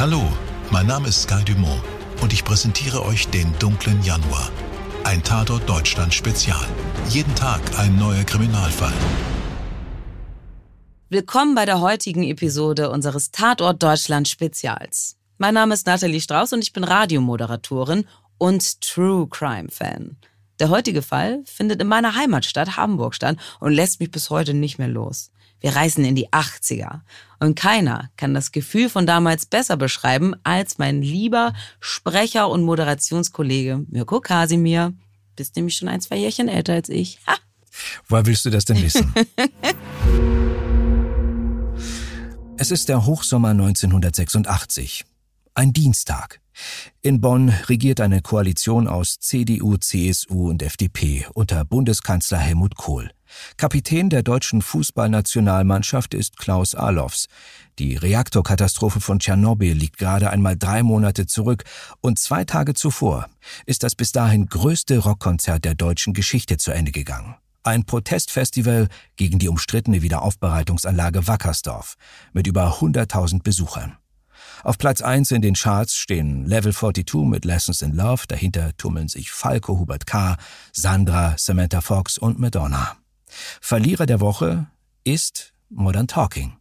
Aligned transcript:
Hallo, 0.00 0.22
mein 0.70 0.86
Name 0.86 1.08
ist 1.08 1.22
Sky 1.22 1.42
Dumont 1.44 1.82
und 2.22 2.32
ich 2.32 2.44
präsentiere 2.44 3.04
euch 3.04 3.26
den 3.30 3.52
dunklen 3.58 4.00
Januar. 4.04 4.48
Ein 5.02 5.24
Tatort 5.24 5.68
Deutschland 5.68 6.14
Spezial. 6.14 6.64
Jeden 7.08 7.34
Tag 7.34 7.60
ein 7.80 7.98
neuer 7.98 8.22
Kriminalfall. 8.22 8.92
Willkommen 11.08 11.56
bei 11.56 11.64
der 11.64 11.80
heutigen 11.80 12.22
Episode 12.22 12.90
unseres 12.90 13.32
Tatort 13.32 13.82
Deutschland 13.82 14.28
Spezials. 14.28 15.16
Mein 15.36 15.54
Name 15.54 15.74
ist 15.74 15.88
Nathalie 15.88 16.20
Strauß 16.20 16.52
und 16.52 16.62
ich 16.62 16.72
bin 16.72 16.84
Radiomoderatorin 16.84 18.06
und 18.38 18.80
True 18.80 19.26
Crime 19.28 19.68
Fan. 19.68 20.16
Der 20.60 20.70
heutige 20.70 21.02
Fall 21.02 21.42
findet 21.44 21.82
in 21.82 21.88
meiner 21.88 22.14
Heimatstadt 22.14 22.76
Hamburg 22.76 23.16
statt 23.16 23.36
und 23.58 23.72
lässt 23.72 23.98
mich 23.98 24.12
bis 24.12 24.30
heute 24.30 24.54
nicht 24.54 24.78
mehr 24.78 24.86
los. 24.86 25.32
Wir 25.60 25.74
reisen 25.74 26.04
in 26.04 26.14
die 26.14 26.28
80er. 26.28 27.00
Und 27.40 27.54
keiner 27.54 28.10
kann 28.16 28.34
das 28.34 28.52
Gefühl 28.52 28.88
von 28.88 29.06
damals 29.06 29.46
besser 29.46 29.76
beschreiben 29.76 30.34
als 30.42 30.78
mein 30.78 31.02
lieber 31.02 31.52
Sprecher 31.80 32.48
und 32.48 32.64
Moderationskollege 32.64 33.84
Mirko 33.88 34.20
Kasimir. 34.20 34.92
Bist 35.36 35.56
nämlich 35.56 35.76
schon 35.76 35.88
ein, 35.88 36.00
zwei 36.00 36.16
Jährchen 36.16 36.48
älter 36.48 36.74
als 36.74 36.88
ich. 36.88 37.18
Ha! 37.26 37.36
Woher 38.08 38.26
willst 38.26 38.44
du 38.44 38.50
das 38.50 38.64
denn 38.64 38.82
wissen? 38.82 39.14
es 42.56 42.70
ist 42.70 42.88
der 42.88 43.06
Hochsommer 43.06 43.50
1986. 43.50 45.04
Ein 45.54 45.72
Dienstag. 45.72 46.40
In 47.02 47.20
Bonn 47.20 47.50
regiert 47.50 48.00
eine 48.00 48.20
Koalition 48.20 48.88
aus 48.88 49.20
CDU, 49.20 49.76
CSU 49.76 50.50
und 50.50 50.62
FDP 50.62 51.26
unter 51.34 51.64
Bundeskanzler 51.64 52.38
Helmut 52.38 52.76
Kohl. 52.76 53.12
Kapitän 53.56 54.10
der 54.10 54.22
deutschen 54.22 54.62
Fußballnationalmannschaft 54.62 56.14
ist 56.14 56.36
Klaus 56.36 56.74
Alofs. 56.74 57.26
Die 57.78 57.96
Reaktorkatastrophe 57.96 59.00
von 59.00 59.20
Tschernobyl 59.20 59.72
liegt 59.72 59.98
gerade 59.98 60.30
einmal 60.30 60.56
drei 60.56 60.82
Monate 60.82 61.26
zurück 61.26 61.64
und 62.00 62.18
zwei 62.18 62.44
Tage 62.44 62.74
zuvor 62.74 63.26
ist 63.66 63.82
das 63.82 63.94
bis 63.94 64.12
dahin 64.12 64.46
größte 64.46 64.98
Rockkonzert 64.98 65.64
der 65.64 65.74
deutschen 65.74 66.12
Geschichte 66.12 66.56
zu 66.56 66.72
Ende 66.72 66.92
gegangen. 66.92 67.36
Ein 67.62 67.84
Protestfestival 67.84 68.88
gegen 69.16 69.38
die 69.38 69.48
umstrittene 69.48 70.02
Wiederaufbereitungsanlage 70.02 71.26
Wackersdorf 71.26 71.96
mit 72.32 72.46
über 72.46 72.78
100.000 72.78 73.42
Besuchern. 73.42 73.96
Auf 74.64 74.78
Platz 74.78 75.02
1 75.02 75.30
in 75.32 75.42
den 75.42 75.54
Charts 75.54 75.96
stehen 75.96 76.46
Level 76.46 76.72
42 76.72 77.26
mit 77.26 77.44
Lessons 77.44 77.82
in 77.82 77.94
Love, 77.94 78.24
dahinter 78.26 78.76
tummeln 78.76 79.08
sich 79.08 79.30
Falco, 79.30 79.78
Hubert 79.78 80.06
K., 80.06 80.36
Sandra, 80.72 81.34
Samantha 81.36 81.80
Fox 81.80 82.18
und 82.18 82.38
Madonna. 82.38 82.96
Verlierer 83.60 84.06
der 84.06 84.20
Woche 84.20 84.66
ist 85.04 85.52
Modern 85.68 86.08
Talking. 86.08 86.56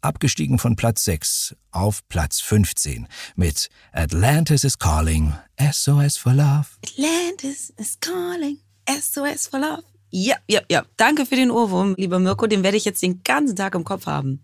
Abgestiegen 0.00 0.58
von 0.58 0.76
Platz 0.76 1.04
6 1.04 1.56
auf 1.72 2.08
Platz 2.08 2.40
15 2.40 3.06
mit 3.34 3.68
Atlantis 3.92 4.64
is 4.64 4.78
Calling, 4.78 5.34
SOS 5.58 6.16
for 6.16 6.32
Love. 6.32 6.66
Atlantis 6.84 7.70
is 7.76 7.98
calling, 8.00 8.60
SOS 8.88 9.48
for 9.48 9.58
Love. 9.58 9.82
Ja, 10.10 10.36
ja, 10.48 10.62
ja. 10.70 10.86
Danke 10.96 11.26
für 11.26 11.36
den 11.36 11.50
Ohrwurm, 11.50 11.94
lieber 11.98 12.18
Mirko. 12.18 12.46
Den 12.46 12.62
werde 12.62 12.78
ich 12.78 12.86
jetzt 12.86 13.02
den 13.02 13.22
ganzen 13.22 13.56
Tag 13.56 13.74
im 13.74 13.84
Kopf 13.84 14.06
haben. 14.06 14.42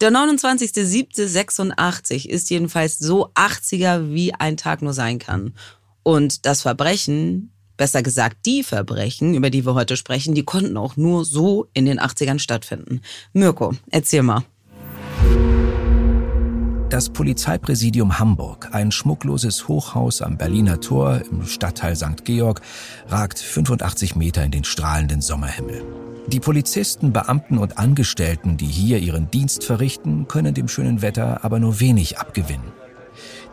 Der 0.00 0.10
29.07.86 0.10 2.28
ist 2.28 2.50
jedenfalls 2.50 2.98
so 2.98 3.30
80er, 3.30 4.12
wie 4.12 4.34
ein 4.34 4.58
Tag 4.58 4.82
nur 4.82 4.92
sein 4.92 5.20
kann. 5.20 5.54
Und 6.02 6.44
das 6.44 6.62
Verbrechen, 6.62 7.53
besser 7.76 8.02
gesagt 8.02 8.38
die 8.46 8.62
Verbrechen, 8.62 9.34
über 9.34 9.50
die 9.50 9.64
wir 9.66 9.74
heute 9.74 9.96
sprechen, 9.96 10.34
die 10.34 10.44
konnten 10.44 10.76
auch 10.76 10.96
nur 10.96 11.24
so 11.24 11.66
in 11.74 11.86
den 11.86 12.00
80ern 12.00 12.38
stattfinden. 12.38 13.00
Mirko, 13.32 13.74
erzähl 13.90 14.22
mal. 14.22 14.44
Das 16.90 17.08
Polizeipräsidium 17.08 18.20
Hamburg, 18.20 18.68
ein 18.72 18.92
schmuckloses 18.92 19.66
Hochhaus 19.66 20.22
am 20.22 20.38
Berliner 20.38 20.80
Tor 20.80 21.22
im 21.28 21.44
Stadtteil 21.44 21.96
St. 21.96 22.24
Georg, 22.24 22.60
ragt 23.08 23.40
85 23.40 24.14
Meter 24.14 24.44
in 24.44 24.52
den 24.52 24.62
strahlenden 24.62 25.20
Sommerhimmel. 25.20 25.82
Die 26.28 26.38
Polizisten, 26.40 27.12
Beamten 27.12 27.58
und 27.58 27.78
Angestellten, 27.78 28.56
die 28.56 28.66
hier 28.66 28.98
ihren 28.98 29.30
Dienst 29.30 29.64
verrichten, 29.64 30.28
können 30.28 30.54
dem 30.54 30.68
schönen 30.68 31.02
Wetter 31.02 31.44
aber 31.44 31.58
nur 31.58 31.80
wenig 31.80 32.18
abgewinnen. 32.18 32.72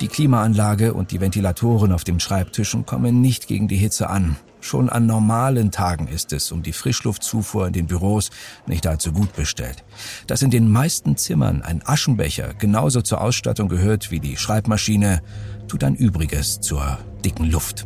Die 0.02 0.08
Klimaanlage 0.08 0.96
und 0.96 1.12
die 1.12 1.22
Ventilatoren 1.22 1.92
auf 1.92 2.04
den 2.04 2.20
Schreibtischen 2.20 2.88
kommen 2.88 3.22
nicht 3.22 3.46
gegen 3.46 3.68
die 3.68 3.76
Hitze 3.78 4.10
an. 4.10 4.36
Schon 4.60 4.90
an 4.90 5.06
normalen 5.06 5.70
Tagen 5.70 6.08
ist 6.08 6.34
es 6.34 6.52
um 6.52 6.64
die 6.64 6.74
Frischluftzufuhr 6.74 7.68
in 7.68 7.74
den 7.74 7.86
Büros 7.86 8.32
nicht 8.66 8.88
allzu 8.88 9.12
gut 9.12 9.36
bestellt. 9.36 9.84
Dass 10.26 10.42
in 10.42 10.50
den 10.50 10.72
meisten 10.72 11.18
Zimmern 11.18 11.62
ein 11.62 11.84
Aschenbecher 11.86 12.56
genauso 12.56 13.04
zur 13.04 13.22
Ausstattung 13.22 13.70
gehört 13.70 14.10
wie 14.10 14.20
die 14.20 14.38
Schreibmaschine, 14.38 15.22
tut 15.68 15.84
ein 15.84 15.96
Übriges 15.96 16.60
zur 16.62 16.98
dicken 17.24 17.52
Luft. 17.52 17.86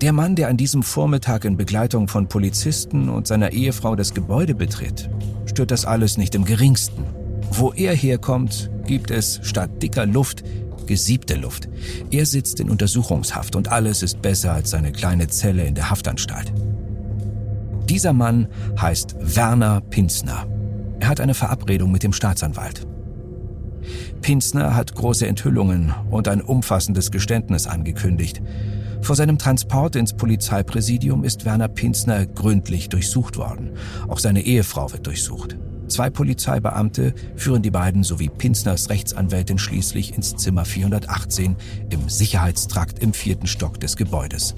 Der 0.00 0.12
Mann, 0.12 0.34
der 0.34 0.48
an 0.48 0.56
diesem 0.56 0.82
Vormittag 0.82 1.44
in 1.44 1.56
Begleitung 1.56 2.08
von 2.08 2.26
Polizisten 2.26 3.08
und 3.08 3.28
seiner 3.28 3.52
Ehefrau 3.52 3.94
das 3.94 4.14
Gebäude 4.14 4.56
betritt, 4.56 5.10
stört 5.46 5.70
das 5.70 5.84
alles 5.84 6.18
nicht 6.18 6.34
im 6.34 6.44
geringsten. 6.44 7.04
Wo 7.50 7.72
er 7.72 7.94
herkommt, 7.94 8.70
gibt 8.86 9.10
es 9.10 9.40
statt 9.42 9.82
dicker 9.82 10.06
Luft 10.06 10.44
gesiebte 10.86 11.34
Luft. 11.34 11.68
Er 12.10 12.26
sitzt 12.26 12.60
in 12.60 12.70
Untersuchungshaft 12.70 13.56
und 13.56 13.70
alles 13.70 14.02
ist 14.02 14.22
besser 14.22 14.52
als 14.52 14.70
seine 14.70 14.92
kleine 14.92 15.28
Zelle 15.28 15.64
in 15.64 15.74
der 15.74 15.90
Haftanstalt. 15.90 16.52
Dieser 17.88 18.12
Mann 18.12 18.48
heißt 18.80 19.16
Werner 19.20 19.80
Pinsner. 19.80 20.46
Er 21.00 21.08
hat 21.08 21.20
eine 21.20 21.34
Verabredung 21.34 21.92
mit 21.92 22.02
dem 22.02 22.12
Staatsanwalt. 22.12 22.86
Pinsner 24.22 24.74
hat 24.74 24.94
große 24.94 25.26
Enthüllungen 25.26 25.94
und 26.10 26.26
ein 26.26 26.40
umfassendes 26.40 27.10
Geständnis 27.10 27.66
angekündigt. 27.66 28.42
Vor 29.02 29.14
seinem 29.14 29.38
Transport 29.38 29.94
ins 29.94 30.14
Polizeipräsidium 30.14 31.22
ist 31.22 31.44
Werner 31.44 31.68
Pinsner 31.68 32.26
gründlich 32.26 32.88
durchsucht 32.88 33.36
worden. 33.36 33.72
Auch 34.08 34.18
seine 34.18 34.42
Ehefrau 34.42 34.90
wird 34.92 35.06
durchsucht. 35.06 35.56
Zwei 35.88 36.10
Polizeibeamte 36.10 37.14
führen 37.36 37.62
die 37.62 37.70
beiden 37.70 38.02
sowie 38.02 38.28
Pinsners 38.28 38.90
Rechtsanwältin 38.90 39.58
schließlich 39.58 40.14
ins 40.14 40.36
Zimmer 40.36 40.64
418 40.64 41.56
im 41.90 42.08
Sicherheitstrakt 42.08 42.98
im 42.98 43.12
vierten 43.12 43.46
Stock 43.46 43.78
des 43.78 43.96
Gebäudes, 43.96 44.54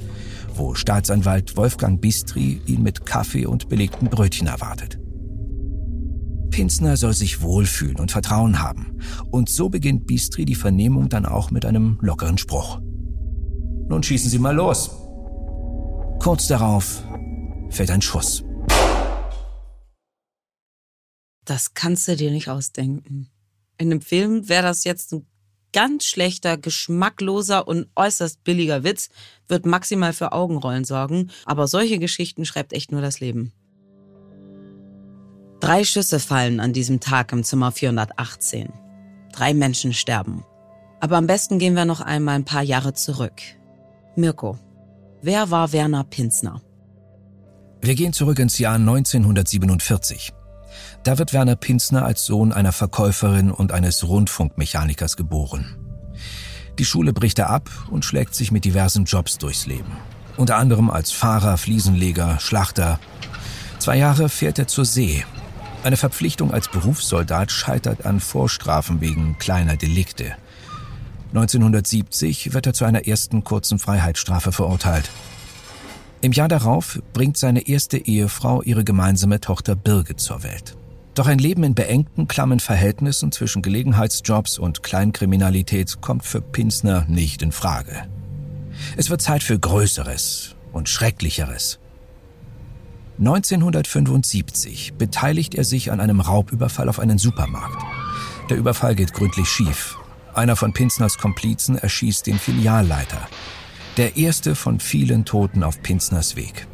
wo 0.55 0.75
Staatsanwalt 0.75 1.57
Wolfgang 1.57 2.01
Bistri 2.01 2.63
ihn 2.67 2.83
mit 2.83 3.05
Kaffee 3.05 3.47
und 3.47 3.69
belegten 3.69 4.09
Brötchen 4.09 4.47
erwartet. 4.47 4.99
Pinsner 6.51 6.97
soll 6.97 7.13
sich 7.13 7.43
wohlfühlen 7.43 7.99
und 7.99 8.11
Vertrauen 8.11 8.61
haben. 8.61 8.99
Und 9.31 9.49
so 9.49 9.69
beginnt 9.69 10.07
Bistri 10.07 10.45
die 10.45 10.55
Vernehmung 10.55 11.09
dann 11.09 11.27
auch 11.27 11.51
mit 11.51 11.65
einem 11.65 11.99
lockeren 12.01 12.39
Spruch. 12.39 12.81
Nun 13.89 14.03
schießen 14.03 14.31
Sie 14.31 14.39
mal 14.39 14.57
los. 14.57 14.91
Kurz 16.19 16.49
darauf 16.49 17.05
fällt 17.71 17.91
ein 17.91 18.03
Schuss. 18.03 18.45
Das 21.49 21.73
kannst 21.73 22.07
du 22.07 22.15
dir 22.15 22.31
nicht 22.31 22.51
ausdenken. 22.51 23.31
In 23.79 23.91
einem 23.91 24.03
Film 24.03 24.51
wäre 24.51 24.65
das 24.65 24.85
jetzt 24.85 25.15
ein 25.15 25.27
ganz 25.73 26.05
schlechter, 26.05 26.59
geschmackloser 26.59 27.67
und 27.67 27.87
äußerst 27.97 28.45
billiger 28.45 28.85
Witz, 28.85 29.09
wird 29.49 29.65
maximal 29.65 30.13
für 30.13 30.33
Augenrollen 30.33 30.85
sorgen, 30.85 31.31
aber 31.47 31.67
solche 31.67 31.99
Geschichten 31.99 32.45
schreibt 32.45 32.75
echt 32.75 32.93
nur 32.93 33.01
das 33.01 33.21
Leben. 33.21 33.53
Drei 35.61 35.85
Schüsse 35.85 36.21
fallen 36.21 36.61
an 36.61 36.75
diesem 36.75 37.01
Tag 37.01 37.33
im 37.33 37.43
Zimmer 37.43 37.73
418. 37.73 38.71
Drei 39.33 39.55
Menschen 39.55 39.95
sterben. 39.95 40.45
Aber 41.01 41.17
am 41.17 41.27
besten 41.27 41.59
gehen 41.59 41.75
wir 41.75 41.87
noch 41.87 42.03
einmal 42.03 42.35
ein 42.35 42.45
paar 42.45 42.63
Jahre 42.63 42.93
zurück. 42.93 43.41
Mirko, 44.17 44.59
wer 45.23 45.51
war 45.51 45.73
Werner 45.73 46.05
Pinsner? 46.05 46.61
Wir 47.81 47.95
gehen 47.95 48.13
zurück 48.13 48.39
ins 48.39 48.59
Jahr 48.59 48.75
1947. 48.75 50.35
Da 51.03 51.19
wird 51.19 51.33
Werner 51.33 51.57
Pinsner 51.57 52.05
als 52.05 52.27
Sohn 52.27 52.53
einer 52.53 52.73
Verkäuferin 52.73 53.51
und 53.51 53.73
eines 53.73 54.07
Rundfunkmechanikers 54.07 55.17
geboren. 55.17 55.77
Die 56.79 56.85
Schule 56.85 57.13
bricht 57.13 57.39
er 57.39 57.51
ab 57.51 57.71
und 57.91 58.05
schlägt 58.05 58.35
sich 58.35 58.53
mit 58.53 58.65
diversen 58.65 59.05
Jobs 59.05 59.39
durchs 59.39 59.67
Leben. 59.67 59.97
Unter 60.37 60.57
anderem 60.57 60.91
als 60.91 61.11
Fahrer, 61.11 61.59
Fliesenleger, 61.59 62.39
Schlachter. 62.39 63.01
Zwei 63.79 63.97
Jahre 63.97 64.29
fährt 64.29 64.59
er 64.59 64.69
zur 64.69 64.85
See. 64.85 65.25
Eine 65.83 65.97
Verpflichtung 65.97 66.53
als 66.53 66.69
Berufssoldat 66.69 67.51
scheitert 67.51 68.07
an 68.07 68.21
Vorstrafen 68.21 69.01
wegen 69.01 69.39
kleiner 69.39 69.77
Delikte. 69.77 70.37
1970 71.29 72.53
wird 72.55 72.67
er 72.67 72.73
zu 72.73 72.85
einer 72.85 73.07
ersten 73.07 73.45
kurzen 73.45 73.79
Freiheitsstrafe 73.79 74.53
verurteilt. 74.53 75.11
Im 76.21 76.33
Jahr 76.33 76.49
darauf 76.49 77.01
bringt 77.13 77.37
seine 77.37 77.69
erste 77.69 77.97
Ehefrau 77.97 78.63
ihre 78.63 78.83
gemeinsame 78.83 79.41
Tochter 79.41 79.77
Birgit 79.77 80.19
zur 80.19 80.43
Welt. 80.43 80.77
Doch 81.15 81.29
ein 81.29 81.39
Leben 81.39 81.63
in 81.63 81.75
beengten, 81.75 82.27
klammen 82.27 82.61
Verhältnissen 82.61 83.31
zwischen 83.31 83.63
Gelegenheitsjobs 83.63 84.59
und 84.59 84.83
Kleinkriminalität 84.83 86.01
kommt 86.01 86.25
für 86.25 86.41
Pinsner 86.41 87.05
nicht 87.09 87.43
in 87.43 87.53
Frage. 87.53 88.09
Es 88.97 89.11
wird 89.11 89.23
Zeit 89.23 89.43
für 89.43 89.59
Größeres 89.59 90.57
und 90.73 90.89
Schrecklicheres. 90.89 91.79
1975 93.19 94.95
beteiligt 94.95 95.55
er 95.55 95.65
sich 95.65 95.91
an 95.91 96.01
einem 96.01 96.21
Raubüberfall 96.21 96.89
auf 96.89 97.01
einen 97.01 97.19
Supermarkt. 97.19 97.83
Der 98.51 98.57
Überfall 98.57 98.95
geht 98.95 99.13
gründlich 99.13 99.49
schief. 99.49 99.99
Einer 100.35 100.55
von 100.55 100.73
Pinsners 100.73 101.19
Komplizen 101.19 101.79
erschießt 101.79 102.27
den 102.27 102.39
Filialleiter. 102.39 103.29
Der 103.99 104.17
erste 104.17 104.55
von 104.55 104.79
vielen 104.79 105.25
Toten 105.25 105.65
auf 105.65 105.83
Pinsners 105.83 106.37
Weg. 106.37 106.69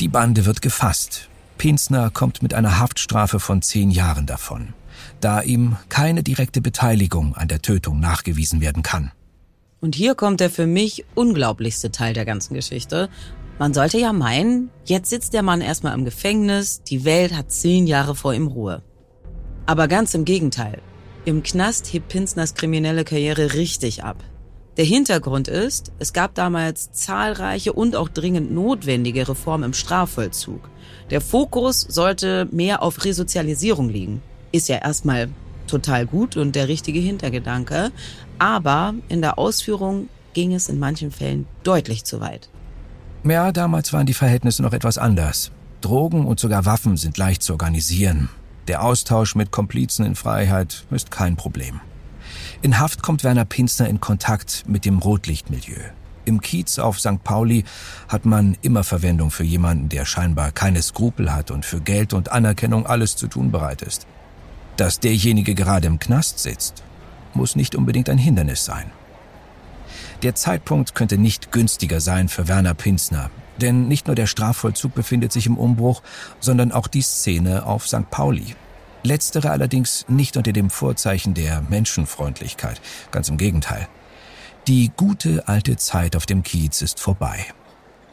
Die 0.00 0.08
Bande 0.08 0.46
wird 0.46 0.60
gefasst. 0.60 1.28
Pinsner 1.58 2.10
kommt 2.10 2.42
mit 2.42 2.54
einer 2.54 2.80
Haftstrafe 2.80 3.38
von 3.38 3.62
zehn 3.62 3.92
Jahren 3.92 4.26
davon, 4.26 4.74
da 5.20 5.42
ihm 5.42 5.76
keine 5.90 6.24
direkte 6.24 6.60
Beteiligung 6.60 7.36
an 7.36 7.46
der 7.46 7.62
Tötung 7.62 8.00
nachgewiesen 8.00 8.60
werden 8.60 8.82
kann. 8.82 9.12
Und 9.80 9.94
hier 9.94 10.16
kommt 10.16 10.40
der 10.40 10.50
für 10.50 10.66
mich 10.66 11.04
unglaublichste 11.14 11.92
Teil 11.92 12.14
der 12.14 12.24
ganzen 12.24 12.54
Geschichte. 12.54 13.08
Man 13.60 13.72
sollte 13.72 13.98
ja 13.98 14.12
meinen, 14.12 14.70
jetzt 14.84 15.08
sitzt 15.08 15.34
der 15.34 15.44
Mann 15.44 15.60
erstmal 15.60 15.96
im 15.96 16.04
Gefängnis, 16.04 16.82
die 16.82 17.04
Welt 17.04 17.32
hat 17.32 17.52
zehn 17.52 17.86
Jahre 17.86 18.16
vor 18.16 18.34
ihm 18.34 18.48
Ruhe. 18.48 18.82
Aber 19.66 19.86
ganz 19.86 20.14
im 20.14 20.24
Gegenteil. 20.24 20.82
Im 21.26 21.44
Knast 21.44 21.92
hebt 21.92 22.08
Pinsners 22.08 22.54
kriminelle 22.54 23.04
Karriere 23.04 23.54
richtig 23.54 24.02
ab. 24.02 24.24
Der 24.78 24.84
Hintergrund 24.86 25.48
ist, 25.48 25.92
es 25.98 26.14
gab 26.14 26.34
damals 26.34 26.92
zahlreiche 26.92 27.74
und 27.74 27.94
auch 27.94 28.08
dringend 28.08 28.52
notwendige 28.52 29.28
Reformen 29.28 29.64
im 29.64 29.74
Strafvollzug. 29.74 30.68
Der 31.10 31.20
Fokus 31.20 31.82
sollte 31.82 32.48
mehr 32.50 32.82
auf 32.82 33.04
Resozialisierung 33.04 33.90
liegen. 33.90 34.22
Ist 34.50 34.68
ja 34.68 34.76
erstmal 34.76 35.28
total 35.66 36.06
gut 36.06 36.38
und 36.38 36.56
der 36.56 36.68
richtige 36.68 37.00
Hintergedanke. 37.00 37.92
Aber 38.38 38.94
in 39.08 39.20
der 39.20 39.38
Ausführung 39.38 40.08
ging 40.32 40.54
es 40.54 40.70
in 40.70 40.78
manchen 40.78 41.10
Fällen 41.10 41.46
deutlich 41.64 42.04
zu 42.04 42.20
weit. 42.20 42.48
Ja, 43.24 43.52
damals 43.52 43.92
waren 43.92 44.06
die 44.06 44.14
Verhältnisse 44.14 44.62
noch 44.62 44.72
etwas 44.72 44.96
anders. 44.96 45.52
Drogen 45.82 46.26
und 46.26 46.40
sogar 46.40 46.64
Waffen 46.64 46.96
sind 46.96 47.18
leicht 47.18 47.42
zu 47.42 47.52
organisieren. 47.52 48.30
Der 48.68 48.82
Austausch 48.82 49.34
mit 49.34 49.50
Komplizen 49.50 50.06
in 50.06 50.14
Freiheit 50.14 50.84
ist 50.90 51.10
kein 51.10 51.36
Problem. 51.36 51.80
In 52.62 52.78
Haft 52.78 53.02
kommt 53.02 53.24
Werner 53.24 53.44
Pinsner 53.44 53.88
in 53.88 54.00
Kontakt 54.00 54.62
mit 54.68 54.84
dem 54.84 54.98
Rotlichtmilieu. 54.98 55.80
Im 56.24 56.40
Kiez 56.40 56.78
auf 56.78 57.00
St. 57.00 57.24
Pauli 57.24 57.64
hat 58.06 58.24
man 58.24 58.56
immer 58.62 58.84
Verwendung 58.84 59.32
für 59.32 59.42
jemanden, 59.42 59.88
der 59.88 60.04
scheinbar 60.04 60.52
keine 60.52 60.80
Skrupel 60.80 61.34
hat 61.34 61.50
und 61.50 61.66
für 61.66 61.80
Geld 61.80 62.12
und 62.12 62.30
Anerkennung 62.30 62.86
alles 62.86 63.16
zu 63.16 63.26
tun 63.26 63.50
bereit 63.50 63.82
ist. 63.82 64.06
Dass 64.76 65.00
derjenige 65.00 65.56
gerade 65.56 65.88
im 65.88 65.98
Knast 65.98 66.38
sitzt, 66.38 66.84
muss 67.34 67.56
nicht 67.56 67.74
unbedingt 67.74 68.08
ein 68.08 68.18
Hindernis 68.18 68.64
sein. 68.64 68.92
Der 70.22 70.36
Zeitpunkt 70.36 70.94
könnte 70.94 71.18
nicht 71.18 71.50
günstiger 71.50 72.00
sein 72.00 72.28
für 72.28 72.46
Werner 72.46 72.74
Pinsner, 72.74 73.32
denn 73.60 73.88
nicht 73.88 74.06
nur 74.06 74.14
der 74.14 74.28
Strafvollzug 74.28 74.94
befindet 74.94 75.32
sich 75.32 75.46
im 75.46 75.58
Umbruch, 75.58 76.00
sondern 76.38 76.70
auch 76.70 76.86
die 76.86 77.02
Szene 77.02 77.66
auf 77.66 77.88
St. 77.88 78.08
Pauli. 78.08 78.54
Letztere 79.02 79.50
allerdings 79.50 80.04
nicht 80.08 80.36
unter 80.36 80.52
dem 80.52 80.70
Vorzeichen 80.70 81.34
der 81.34 81.62
Menschenfreundlichkeit, 81.62 82.80
ganz 83.10 83.28
im 83.28 83.36
Gegenteil. 83.36 83.88
Die 84.68 84.92
gute 84.96 85.48
alte 85.48 85.76
Zeit 85.76 86.14
auf 86.14 86.24
dem 86.24 86.44
Kiez 86.44 86.82
ist 86.82 87.00
vorbei. 87.00 87.46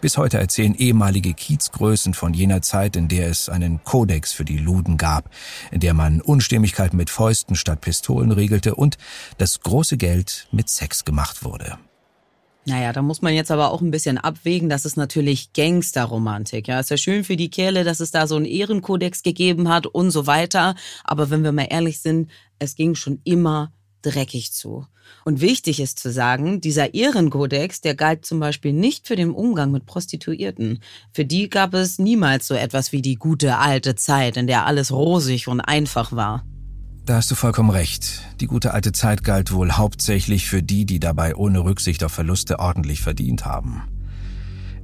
Bis 0.02 0.18
heute 0.18 0.40
erzählen 0.40 0.74
ehemalige 0.74 1.34
Kiezgrößen 1.34 2.14
von 2.14 2.34
jener 2.34 2.62
Zeit, 2.62 2.96
in 2.96 3.08
der 3.08 3.30
es 3.30 3.50
einen 3.50 3.84
Kodex 3.84 4.32
für 4.32 4.46
die 4.46 4.58
Luden 4.58 4.98
gab, 4.98 5.30
in 5.72 5.82
der 5.82 5.94
man 5.94 6.22
Unstimmigkeiten 6.22 6.98
mit 6.98 7.10
Fäusten 7.10 7.56
statt 7.56 7.82
Pistolen 7.82 8.32
regelte 8.32 8.76
und 8.76 8.98
das 9.38 9.60
große 9.60 9.98
Geld 9.98 10.48
mit 10.52 10.70
Sex 10.70 11.04
gemacht 11.06 11.44
wurde. 11.44 11.78
Naja, 12.70 12.94
da 12.94 13.02
muss 13.02 13.22
man 13.22 13.34
jetzt 13.34 13.50
aber 13.50 13.72
auch 13.72 13.82
ein 13.82 13.90
bisschen 13.90 14.20
abwägen. 14.20 14.70
Das 14.70 14.86
ist 14.86 14.96
natürlich 14.96 15.54
Gangsterromantik. 15.54 16.68
Ja, 16.68 16.80
ist 16.80 16.92
ja 16.92 16.98
schön 16.98 17.24
für 17.24 17.36
die 17.36 17.50
Kerle, 17.50 17.84
dass 17.84 18.00
es 18.00 18.12
da 18.12 18.28
so 18.28 18.36
einen 18.36 18.46
Ehrenkodex 18.46 19.24
gegeben 19.24 19.70
hat 19.70 19.88
und 19.88 20.12
so 20.12 20.28
weiter. 20.28 20.76
Aber 21.04 21.32
wenn 21.32 21.44
wir 21.44 21.52
mal 21.52 21.68
ehrlich 21.70 22.00
sind, 22.00 22.30
es 22.60 22.76
ging 22.76 22.94
schon 22.94 23.22
immer 23.24 23.74
dreckig 24.04 24.54
zu. 24.54 24.86
Und 25.26 25.42
wichtig 25.42 25.80
ist 25.80 25.98
zu 25.98 26.12
sagen, 26.12 26.62
dieser 26.62 26.94
Ehrenkodex, 26.94 27.82
der 27.82 27.96
galt 27.96 28.26
zum 28.26 28.40
Beispiel 28.40 28.74
nicht 28.74 29.08
für 29.08 29.16
den 29.16 29.32
Umgang 29.32 29.72
mit 29.72 29.88
Prostituierten. 29.88 30.80
Für 31.12 31.26
die 31.26 31.50
gab 31.50 31.74
es 31.74 31.98
niemals 31.98 32.46
so 32.46 32.54
etwas 32.54 32.92
wie 32.92 33.02
die 33.02 33.16
gute 33.16 33.58
alte 33.58 33.96
Zeit, 33.96 34.38
in 34.38 34.46
der 34.46 34.68
alles 34.68 34.92
rosig 34.92 35.48
und 35.48 35.60
einfach 35.62 36.12
war. 36.12 36.46
Da 37.10 37.16
hast 37.16 37.32
du 37.32 37.34
vollkommen 37.34 37.72
recht. 37.72 38.22
Die 38.40 38.46
gute 38.46 38.72
alte 38.72 38.92
Zeit 38.92 39.24
galt 39.24 39.52
wohl 39.52 39.72
hauptsächlich 39.72 40.48
für 40.48 40.62
die, 40.62 40.86
die 40.86 41.00
dabei 41.00 41.36
ohne 41.36 41.64
Rücksicht 41.64 42.04
auf 42.04 42.12
Verluste 42.12 42.60
ordentlich 42.60 43.02
verdient 43.02 43.46
haben. 43.46 43.82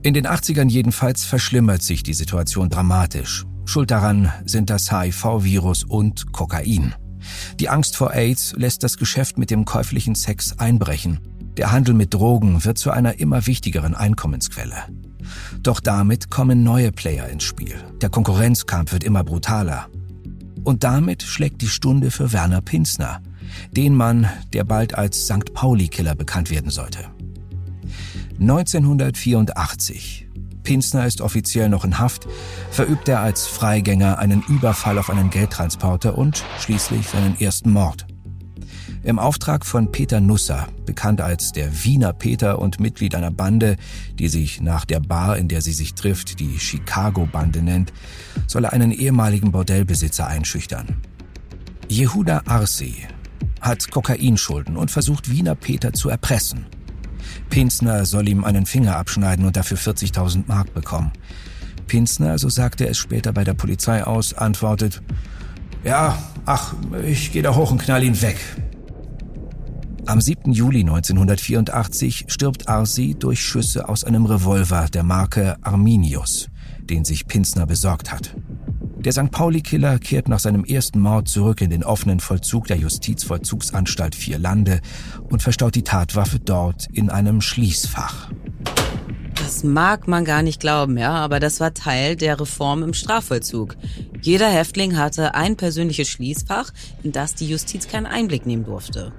In 0.01 0.15
den 0.15 0.25
80ern 0.25 0.67
jedenfalls 0.67 1.23
verschlimmert 1.23 1.83
sich 1.83 2.01
die 2.01 2.15
Situation 2.15 2.71
dramatisch. 2.71 3.45
Schuld 3.65 3.91
daran 3.91 4.33
sind 4.43 4.71
das 4.71 4.91
HIV-Virus 4.91 5.83
und 5.83 6.31
Kokain. 6.31 6.95
Die 7.59 7.69
Angst 7.69 7.95
vor 7.95 8.11
AIDS 8.15 8.55
lässt 8.57 8.81
das 8.81 8.97
Geschäft 8.97 9.37
mit 9.37 9.51
dem 9.51 9.63
käuflichen 9.63 10.15
Sex 10.15 10.57
einbrechen. 10.57 11.19
Der 11.57 11.71
Handel 11.71 11.93
mit 11.93 12.11
Drogen 12.11 12.65
wird 12.65 12.79
zu 12.79 12.89
einer 12.89 13.19
immer 13.19 13.45
wichtigeren 13.45 13.93
Einkommensquelle. 13.93 14.77
Doch 15.61 15.79
damit 15.79 16.31
kommen 16.31 16.63
neue 16.63 16.91
Player 16.91 17.29
ins 17.29 17.43
Spiel. 17.43 17.75
Der 18.01 18.09
Konkurrenzkampf 18.09 18.93
wird 18.93 19.03
immer 19.03 19.23
brutaler. 19.23 19.89
Und 20.65 20.83
damit 20.83 21.23
schlägt 21.23 21.61
die 21.61 21.67
Stunde 21.67 22.11
für 22.11 22.33
Werner 22.33 22.59
Pinsner, 22.59 23.21
den 23.71 23.95
Mann, 23.95 24.27
der 24.51 24.63
bald 24.63 24.95
als 24.95 25.25
St. 25.25 25.53
Pauli-Killer 25.53 26.15
bekannt 26.15 26.49
werden 26.49 26.71
sollte. 26.71 27.05
1984. 28.39 30.27
Pinsner 30.63 31.05
ist 31.05 31.21
offiziell 31.21 31.69
noch 31.69 31.85
in 31.85 31.99
Haft, 31.99 32.27
verübt 32.71 33.07
er 33.07 33.19
als 33.21 33.45
Freigänger 33.45 34.17
einen 34.17 34.43
Überfall 34.49 34.97
auf 34.97 35.11
einen 35.11 35.29
Geldtransporter 35.29 36.17
und 36.17 36.43
schließlich 36.59 37.07
seinen 37.07 37.39
ersten 37.39 37.69
Mord. 37.69 38.07
Im 39.05 39.19
Auftrag 39.19 39.67
von 39.67 39.91
Peter 39.91 40.19
Nusser, 40.19 40.67
bekannt 40.87 41.21
als 41.21 41.51
der 41.51 41.83
Wiener 41.83 42.11
Peter 42.11 42.57
und 42.57 42.79
Mitglied 42.79 43.13
einer 43.13 43.29
Bande, 43.29 43.75
die 44.17 44.27
sich 44.29 44.61
nach 44.61 44.83
der 44.83 44.99
Bar, 44.99 45.37
in 45.37 45.47
der 45.47 45.61
sie 45.61 45.73
sich 45.73 45.93
trifft, 45.93 46.39
die 46.39 46.57
Chicago-Bande 46.57 47.61
nennt, 47.61 47.93
soll 48.47 48.63
er 48.63 48.73
einen 48.73 48.91
ehemaligen 48.91 49.51
Bordellbesitzer 49.51 50.25
einschüchtern. 50.25 50.87
Jehuda 51.87 52.41
Arsi 52.47 53.05
hat 53.61 53.91
Kokainschulden 53.91 54.75
und 54.75 54.89
versucht 54.89 55.29
Wiener 55.29 55.53
Peter 55.53 55.93
zu 55.93 56.09
erpressen. 56.09 56.65
Pinsner 57.51 58.07
soll 58.07 58.27
ihm 58.27 58.43
einen 58.43 58.65
Finger 58.65 58.95
abschneiden 58.97 59.45
und 59.45 59.55
dafür 59.55 59.77
40.000 59.77 60.45
Mark 60.47 60.73
bekommen. 60.73 61.11
Pinsner, 61.85 62.39
so 62.39 62.49
sagte 62.49 62.85
er 62.85 62.91
es 62.91 62.97
später 62.97 63.33
bei 63.33 63.43
der 63.43 63.53
Polizei 63.53 64.03
aus, 64.03 64.33
antwortet, 64.33 65.03
ja, 65.83 66.17
ach, 66.47 66.73
ich 67.05 67.31
gehe 67.31 67.43
da 67.43 67.53
hoch 67.53 67.69
und 67.69 67.79
knall 67.79 68.03
ihn 68.03 68.19
weg. 68.23 68.37
Am 70.07 70.21
7. 70.21 70.53
Juli 70.53 70.81
1984 70.81 72.25
stirbt 72.27 72.69
Arsi 72.69 73.15
durch 73.17 73.41
Schüsse 73.43 73.89
aus 73.89 74.03
einem 74.03 74.27
Revolver 74.27 74.85
der 74.93 75.01
Marke 75.01 75.55
Arminius, 75.63 76.47
den 76.79 77.03
sich 77.03 77.25
Pinsner 77.25 77.65
besorgt 77.65 78.11
hat. 78.11 78.35
Der 78.99 79.11
St. 79.13 79.31
Pauli-Killer 79.31 79.97
kehrt 79.97 80.27
nach 80.27 80.39
seinem 80.39 80.63
ersten 80.63 80.99
Mord 80.99 81.27
zurück 81.27 81.61
in 81.61 81.71
den 81.71 81.83
offenen 81.83 82.19
Vollzug 82.19 82.67
der 82.67 82.77
Justizvollzugsanstalt 82.77 84.13
Vier 84.13 84.37
Lande 84.37 84.79
und 85.23 85.41
verstaut 85.41 85.73
die 85.73 85.83
Tatwaffe 85.83 86.37
dort 86.39 86.85
in 86.93 87.09
einem 87.09 87.41
Schließfach. 87.41 88.29
Das 89.35 89.63
mag 89.63 90.07
man 90.07 90.23
gar 90.23 90.43
nicht 90.43 90.59
glauben, 90.59 90.97
ja, 90.97 91.13
aber 91.13 91.39
das 91.39 91.59
war 91.59 91.73
Teil 91.73 92.15
der 92.15 92.39
Reform 92.39 92.83
im 92.83 92.93
Strafvollzug. 92.93 93.75
Jeder 94.21 94.49
Häftling 94.49 94.97
hatte 94.97 95.35
ein 95.35 95.55
persönliches 95.55 96.07
Schließfach, 96.09 96.71
in 97.03 97.11
das 97.11 97.35
die 97.35 97.47
Justiz 97.47 97.87
keinen 97.87 98.07
Einblick 98.07 98.45
nehmen 98.45 98.63
durfte. 98.63 99.13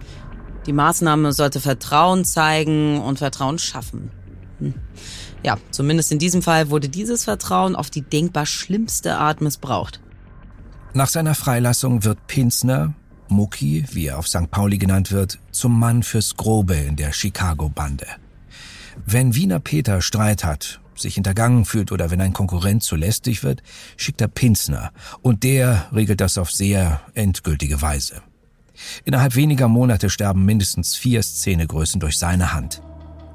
Die 0.66 0.72
Maßnahme 0.72 1.32
sollte 1.32 1.60
Vertrauen 1.60 2.24
zeigen 2.24 3.00
und 3.00 3.18
Vertrauen 3.18 3.58
schaffen. 3.58 4.10
Hm. 4.58 4.74
Ja, 5.42 5.58
zumindest 5.70 6.10
in 6.12 6.18
diesem 6.18 6.42
Fall 6.42 6.70
wurde 6.70 6.88
dieses 6.88 7.24
Vertrauen 7.24 7.76
auf 7.76 7.90
die 7.90 8.02
denkbar 8.02 8.46
schlimmste 8.46 9.16
Art 9.16 9.40
missbraucht. 9.40 10.00
Nach 10.92 11.08
seiner 11.08 11.34
Freilassung 11.34 12.04
wird 12.04 12.26
Pinsner, 12.26 12.94
Mucki, 13.28 13.84
wie 13.92 14.06
er 14.06 14.18
auf 14.18 14.28
St. 14.28 14.50
Pauli 14.50 14.78
genannt 14.78 15.12
wird, 15.12 15.38
zum 15.52 15.78
Mann 15.78 16.02
fürs 16.02 16.36
Grobe 16.36 16.74
in 16.74 16.96
der 16.96 17.12
Chicago-Bande. 17.12 18.06
Wenn 19.04 19.34
Wiener 19.34 19.60
Peter 19.60 20.00
Streit 20.00 20.42
hat, 20.42 20.80
sich 20.94 21.14
hintergangen 21.14 21.64
fühlt 21.64 21.92
oder 21.92 22.10
wenn 22.10 22.20
ein 22.20 22.32
Konkurrent 22.32 22.82
zu 22.82 22.96
lästig 22.96 23.42
wird, 23.42 23.62
schickt 23.96 24.20
er 24.20 24.28
Pinsner 24.28 24.90
und 25.20 25.42
der 25.44 25.86
regelt 25.94 26.20
das 26.20 26.38
auf 26.38 26.50
sehr 26.50 27.02
endgültige 27.14 27.82
Weise. 27.82 28.22
Innerhalb 29.04 29.34
weniger 29.34 29.68
Monate 29.68 30.10
sterben 30.10 30.44
mindestens 30.44 30.94
vier 30.94 31.22
Szenegrößen 31.22 32.00
durch 32.00 32.18
seine 32.18 32.52
Hand. 32.52 32.82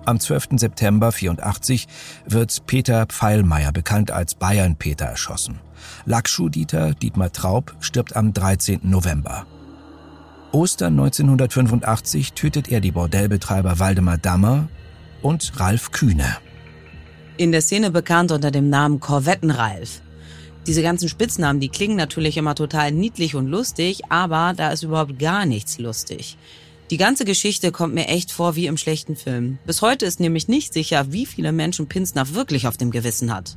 Am 0.06 0.20
12. 0.20 0.50
September 0.56 1.12
84 1.12 1.88
wird 2.26 2.66
Peter 2.66 3.06
Pfeilmeier, 3.06 3.72
bekannt 3.72 4.10
als 4.10 4.34
Bayern-Peter, 4.36 5.06
erschossen. 5.06 5.60
Lackschuh-Dieter 6.06 6.96
Dietmar 6.96 7.32
Traub 7.32 7.76
stirbt 7.80 8.16
am 8.16 8.34
13. 8.34 8.80
November. 8.84 9.46
Ostern 10.52 11.00
1985 11.00 12.34
tötet 12.34 12.70
er 12.70 12.82
die 12.82 12.92
Bordellbetreiber 12.92 13.80
Waldemar 13.80 14.18
Dammer 14.18 14.68
und 15.22 15.60
Ralf 15.60 15.92
Kühne. 15.92 16.38
In 17.38 17.52
der 17.52 17.62
Szene 17.62 17.92
bekannt 17.92 18.32
unter 18.32 18.52
dem 18.52 18.70
Namen 18.70 19.00
Korvettenralf. 19.00 20.02
Diese 20.68 20.84
ganzen 20.84 21.10
Spitznamen, 21.10 21.60
die 21.60 21.70
klingen 21.70 21.98
natürlich 21.98 22.38
immer 22.38 22.54
total 22.54 22.92
niedlich 22.92 23.36
und 23.36 23.48
lustig, 23.48 24.02
aber 24.10 24.54
da 24.56 24.72
ist 24.72 24.84
überhaupt 24.84 25.18
gar 25.18 25.46
nichts 25.46 25.80
lustig. 25.80 26.38
Die 26.92 26.98
ganze 26.98 27.26
Geschichte 27.26 27.72
kommt 27.72 27.96
mir 27.96 28.08
echt 28.08 28.32
vor 28.32 28.56
wie 28.56 28.68
im 28.68 28.78
schlechten 28.78 29.16
Film. 29.16 29.58
Bis 29.66 29.82
heute 29.82 30.06
ist 30.06 30.20
nämlich 30.20 30.48
nicht 30.48 30.74
sicher, 30.74 31.12
wie 31.12 31.26
viele 31.26 31.52
Menschen 31.52 31.88
Pinsner 31.88 32.36
wirklich 32.36 32.68
auf 32.68 32.78
dem 32.78 32.92
Gewissen 32.92 33.34
hat. 33.34 33.56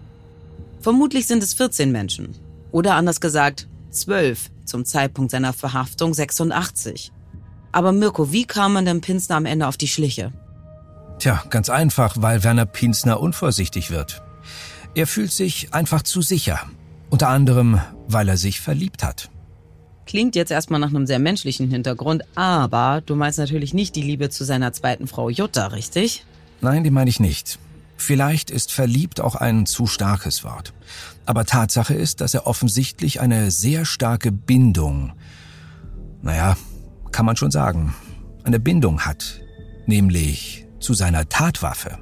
Vermutlich 0.80 1.26
sind 1.26 1.42
es 1.42 1.52
14 1.54 1.90
Menschen. 1.90 2.37
Oder 2.70 2.94
anders 2.94 3.20
gesagt, 3.20 3.66
12 3.90 4.50
zum 4.64 4.84
Zeitpunkt 4.84 5.30
seiner 5.30 5.52
Verhaftung 5.52 6.14
86. 6.14 7.12
Aber 7.73 7.92
Mirko, 7.92 8.32
wie 8.32 8.44
kam 8.44 8.75
man 8.75 8.84
denn 8.84 9.00
Pinsner 9.00 9.37
am 9.37 9.46
Ende 9.46 9.66
auf 9.66 9.76
die 9.76 9.88
Schliche? 9.88 10.32
Tja, 11.18 11.42
ganz 11.50 11.68
einfach, 11.68 12.16
weil 12.20 12.44
Werner 12.44 12.66
Pinsner 12.66 13.20
unvorsichtig 13.20 13.90
wird. 13.90 14.23
Er 14.94 15.06
fühlt 15.06 15.32
sich 15.32 15.75
einfach 15.75 16.02
zu 16.02 16.23
sicher. 16.23 16.61
Unter 17.11 17.28
anderem, 17.28 17.80
weil 18.08 18.28
er 18.28 18.37
sich 18.37 18.61
verliebt 18.61 19.04
hat. 19.04 19.30
Klingt 20.06 20.37
jetzt 20.37 20.50
erstmal 20.50 20.80
nach 20.80 20.90
einem 20.90 21.06
sehr 21.06 21.18
menschlichen 21.18 21.70
Hintergrund, 21.70 22.23
aber 22.34 23.02
du 23.04 23.14
meinst 23.14 23.38
natürlich 23.38 23.73
nicht 23.73 23.96
die 23.96 24.02
Liebe 24.02 24.28
zu 24.28 24.44
seiner 24.44 24.73
zweiten 24.73 25.06
Frau 25.06 25.30
Jutta, 25.30 25.68
richtig? 25.68 26.26
Nein, 26.61 26.84
die 26.84 26.90
meine 26.90 27.11
ich 27.11 27.20
nicht. 27.20 27.58
Vielleicht 27.96 28.50
ist 28.50 28.73
verliebt 28.73 29.20
auch 29.20 29.34
ein 29.34 29.66
zu 29.66 29.87
starkes 29.87 30.44
Wort. 30.44 30.75
Aber 31.26 31.46
Tatsache 31.46 31.94
ist, 31.94 32.20
dass 32.20 32.34
er 32.34 32.46
offensichtlich 32.46 33.20
eine 33.20 33.50
sehr 33.50 33.84
starke 33.84 34.30
Bindung, 34.30 35.12
naja, 36.20 36.56
kann 37.12 37.25
man 37.25 37.37
schon 37.37 37.50
sagen, 37.50 37.94
eine 38.42 38.61
Bindung 38.61 39.00
hat, 39.00 39.40
nämlich 39.87 40.66
zu 40.80 40.92
seiner 40.92 41.28
Tatwaffe, 41.28 41.99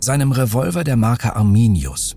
seinem 0.00 0.32
Revolver 0.32 0.84
der 0.84 0.96
Marke 0.96 1.34
Arminius. 1.34 2.16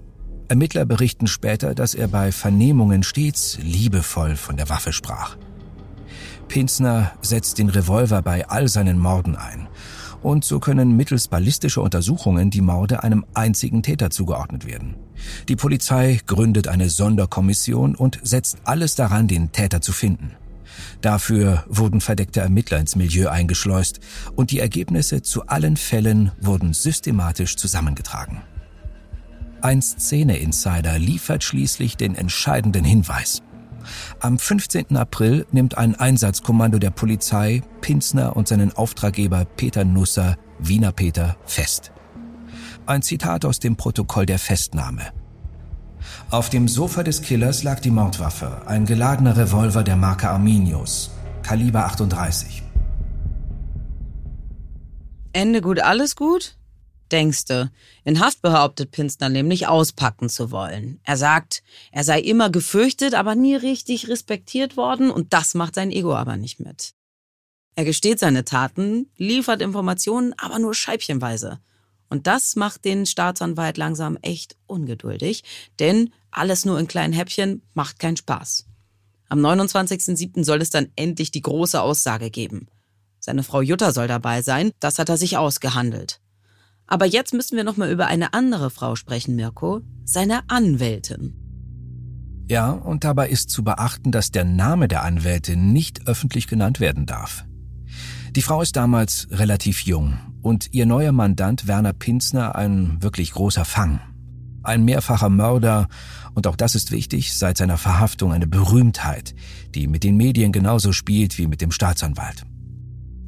Ermittler 0.49 0.85
berichten 0.85 1.27
später, 1.27 1.75
dass 1.75 1.93
er 1.93 2.07
bei 2.07 2.31
Vernehmungen 2.31 3.03
stets 3.03 3.59
liebevoll 3.61 4.35
von 4.35 4.57
der 4.57 4.67
Waffe 4.67 4.91
sprach. 4.91 5.37
Pinsner 6.47 7.11
setzt 7.21 7.59
den 7.59 7.69
Revolver 7.69 8.23
bei 8.23 8.49
all 8.49 8.67
seinen 8.67 8.97
Morden 8.97 9.35
ein. 9.35 9.67
Und 10.23 10.43
so 10.43 10.59
können 10.59 10.97
mittels 10.97 11.27
ballistischer 11.27 11.83
Untersuchungen 11.83 12.49
die 12.49 12.61
Morde 12.61 13.03
einem 13.03 13.25
einzigen 13.35 13.83
Täter 13.83 14.09
zugeordnet 14.09 14.65
werden. 14.65 14.95
Die 15.47 15.55
Polizei 15.55 16.19
gründet 16.25 16.67
eine 16.67 16.89
Sonderkommission 16.89 17.93
und 17.93 18.19
setzt 18.23 18.57
alles 18.63 18.95
daran, 18.95 19.27
den 19.27 19.51
Täter 19.51 19.81
zu 19.81 19.91
finden. 19.91 20.31
Dafür 21.01 21.63
wurden 21.69 22.01
verdeckte 22.01 22.39
Ermittler 22.41 22.79
ins 22.79 22.95
Milieu 22.95 23.29
eingeschleust 23.29 23.99
und 24.35 24.49
die 24.49 24.59
Ergebnisse 24.59 25.21
zu 25.21 25.45
allen 25.45 25.77
Fällen 25.77 26.31
wurden 26.41 26.73
systematisch 26.73 27.55
zusammengetragen. 27.55 28.41
Ein 29.61 29.81
Szene-Insider 29.81 30.97
liefert 30.99 31.43
schließlich 31.43 31.97
den 31.97 32.15
entscheidenden 32.15 32.85
Hinweis. 32.85 33.41
Am 34.21 34.39
15. 34.39 34.95
April 34.95 35.45
nimmt 35.51 35.77
ein 35.77 35.95
Einsatzkommando 35.95 36.79
der 36.79 36.91
Polizei 36.91 37.61
Pinsner 37.81 38.35
und 38.35 38.47
seinen 38.47 38.75
Auftraggeber 38.75 39.45
Peter 39.45 39.83
Nusser, 39.83 40.37
Wiener 40.59 40.91
Peter, 40.91 41.35
fest. 41.45 41.91
Ein 42.85 43.01
Zitat 43.01 43.43
aus 43.45 43.59
dem 43.59 43.75
Protokoll 43.75 44.25
der 44.25 44.39
Festnahme. 44.39 45.11
Auf 46.29 46.49
dem 46.49 46.67
Sofa 46.67 47.03
des 47.03 47.21
Killers 47.21 47.63
lag 47.63 47.81
die 47.81 47.91
Mordwaffe, 47.91 48.61
ein 48.65 48.85
geladener 48.85 49.35
Revolver 49.35 49.83
der 49.83 49.97
Marke 49.97 50.29
Arminius, 50.29 51.11
Kaliber 51.43 51.85
38. 51.85 52.63
Ende 55.33 55.61
gut, 55.61 55.81
alles 55.81 56.15
gut? 56.15 56.58
Denkste. 57.11 57.71
In 58.03 58.19
Haft 58.19 58.41
behauptet 58.41 58.91
Pinsner 58.91 59.29
nämlich 59.29 59.67
auspacken 59.67 60.29
zu 60.29 60.51
wollen. 60.51 60.99
Er 61.03 61.17
sagt, 61.17 61.63
er 61.91 62.03
sei 62.03 62.19
immer 62.21 62.49
gefürchtet, 62.49 63.13
aber 63.13 63.35
nie 63.35 63.55
richtig 63.55 64.07
respektiert 64.07 64.77
worden 64.77 65.11
und 65.11 65.33
das 65.33 65.53
macht 65.53 65.75
sein 65.75 65.91
Ego 65.91 66.15
aber 66.15 66.37
nicht 66.37 66.59
mit. 66.59 66.93
Er 67.75 67.85
gesteht 67.85 68.19
seine 68.19 68.43
Taten, 68.43 69.09
liefert 69.17 69.61
Informationen, 69.61 70.33
aber 70.37 70.59
nur 70.59 70.73
scheibchenweise. 70.73 71.59
Und 72.09 72.27
das 72.27 72.55
macht 72.55 72.85
den 72.85 73.05
Staatsanwalt 73.05 73.77
langsam 73.77 74.17
echt 74.21 74.57
ungeduldig, 74.65 75.43
denn 75.79 76.11
alles 76.31 76.65
nur 76.65 76.79
in 76.79 76.87
kleinen 76.87 77.13
Häppchen 77.13 77.61
macht 77.73 77.99
keinen 77.99 78.17
Spaß. 78.17 78.65
Am 79.29 79.39
29.07. 79.39 80.43
soll 80.43 80.61
es 80.61 80.71
dann 80.71 80.91
endlich 80.95 81.31
die 81.31 81.41
große 81.41 81.79
Aussage 81.79 82.31
geben. 82.31 82.67
Seine 83.19 83.43
Frau 83.43 83.61
Jutta 83.61 83.91
soll 83.91 84.07
dabei 84.07 84.41
sein, 84.41 84.71
das 84.79 84.97
hat 84.97 85.09
er 85.09 85.17
sich 85.17 85.37
ausgehandelt. 85.37 86.19
Aber 86.89 87.05
jetzt 87.05 87.33
müssen 87.33 87.55
wir 87.55 87.63
nochmal 87.63 87.91
über 87.91 88.07
eine 88.07 88.33
andere 88.33 88.71
Frau 88.71 88.95
sprechen, 88.95 89.35
Mirko, 89.35 89.81
seine 90.05 90.41
Anwältin. 90.49 91.35
Ja, 92.49 92.71
und 92.71 93.03
dabei 93.03 93.29
ist 93.29 93.51
zu 93.51 93.63
beachten, 93.63 94.11
dass 94.11 94.31
der 94.31 94.43
Name 94.43 94.87
der 94.87 95.03
Anwältin 95.03 95.71
nicht 95.71 96.07
öffentlich 96.07 96.47
genannt 96.47 96.79
werden 96.79 97.05
darf. 97.05 97.45
Die 98.31 98.41
Frau 98.41 98.63
ist 98.63 98.75
damals 98.75 99.27
relativ 99.29 99.81
jung 99.81 100.17
und 100.41 100.73
ihr 100.73 100.87
neuer 100.87 101.11
Mandant 101.11 101.67
Werner 101.67 101.93
Pinsner 101.93 102.55
ein 102.55 102.97
wirklich 103.03 103.33
großer 103.33 103.65
Fang. 103.65 104.01
Ein 104.63 104.83
mehrfacher 104.83 105.29
Mörder 105.29 105.89
und 106.33 106.47
auch 106.47 106.55
das 106.55 106.73
ist 106.73 106.91
wichtig, 106.91 107.37
seit 107.37 107.57
seiner 107.57 107.77
Verhaftung 107.77 108.33
eine 108.33 108.47
Berühmtheit, 108.47 109.35
die 109.75 109.87
mit 109.87 110.03
den 110.03 110.17
Medien 110.17 110.51
genauso 110.51 110.91
spielt 110.91 111.37
wie 111.37 111.45
mit 111.45 111.61
dem 111.61 111.71
Staatsanwalt. 111.71 112.45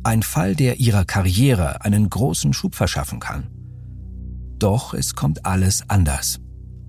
Ein 0.04 0.24
Fall, 0.24 0.56
der 0.56 0.80
ihrer 0.80 1.06
Karriere 1.06 1.84
einen 1.84 2.10
großen 2.10 2.54
Schub 2.54 2.76
verschaffen 2.76 3.20
kann. 3.20 3.48
Doch 4.58 4.94
es 4.94 5.16
kommt 5.16 5.46
alles 5.46 5.84
anders. 5.90 6.40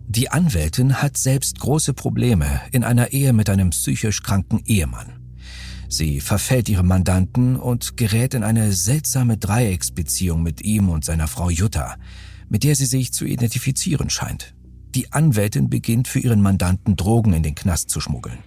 Die 0.09 0.31
Anwältin 0.31 1.03
hat 1.03 1.17
selbst 1.17 1.59
große 1.61 1.95
Probleme 1.95 2.61
in 2.71 2.85
einer 2.85 3.13
Ehe 3.13 3.33
mit 3.33 3.51
einem 3.51 3.71
psychisch 3.71 4.23
kranken 4.23 4.63
Ehemann. 4.65 5.21
Sie 5.89 6.21
verfällt 6.21 6.71
ihrem 6.71 6.87
Mandanten 6.89 7.57
und 7.57 7.99
gerät 7.99 8.33
in 8.33 8.45
eine 8.45 8.73
seltsame 8.73 9.37
Dreiecksbeziehung 9.37 10.43
mit 10.43 10.63
ihm 10.63 10.89
und 10.89 11.05
seiner 11.05 11.29
Frau 11.29 11.51
Jutta, 11.51 11.97
mit 12.49 12.65
der 12.65 12.77
sie 12.77 12.87
sich 12.87 13.13
zu 13.13 13.27
identifizieren 13.27 14.09
scheint. 14.09 14.55
Die 14.95 15.13
Anwältin 15.13 15.69
beginnt 15.69 16.09
für 16.09 16.19
ihren 16.19 16.41
Mandanten 16.41 16.97
Drogen 16.97 17.35
in 17.35 17.43
den 17.43 17.55
Knast 17.55 17.91
zu 17.91 18.01
schmuggeln. 18.01 18.39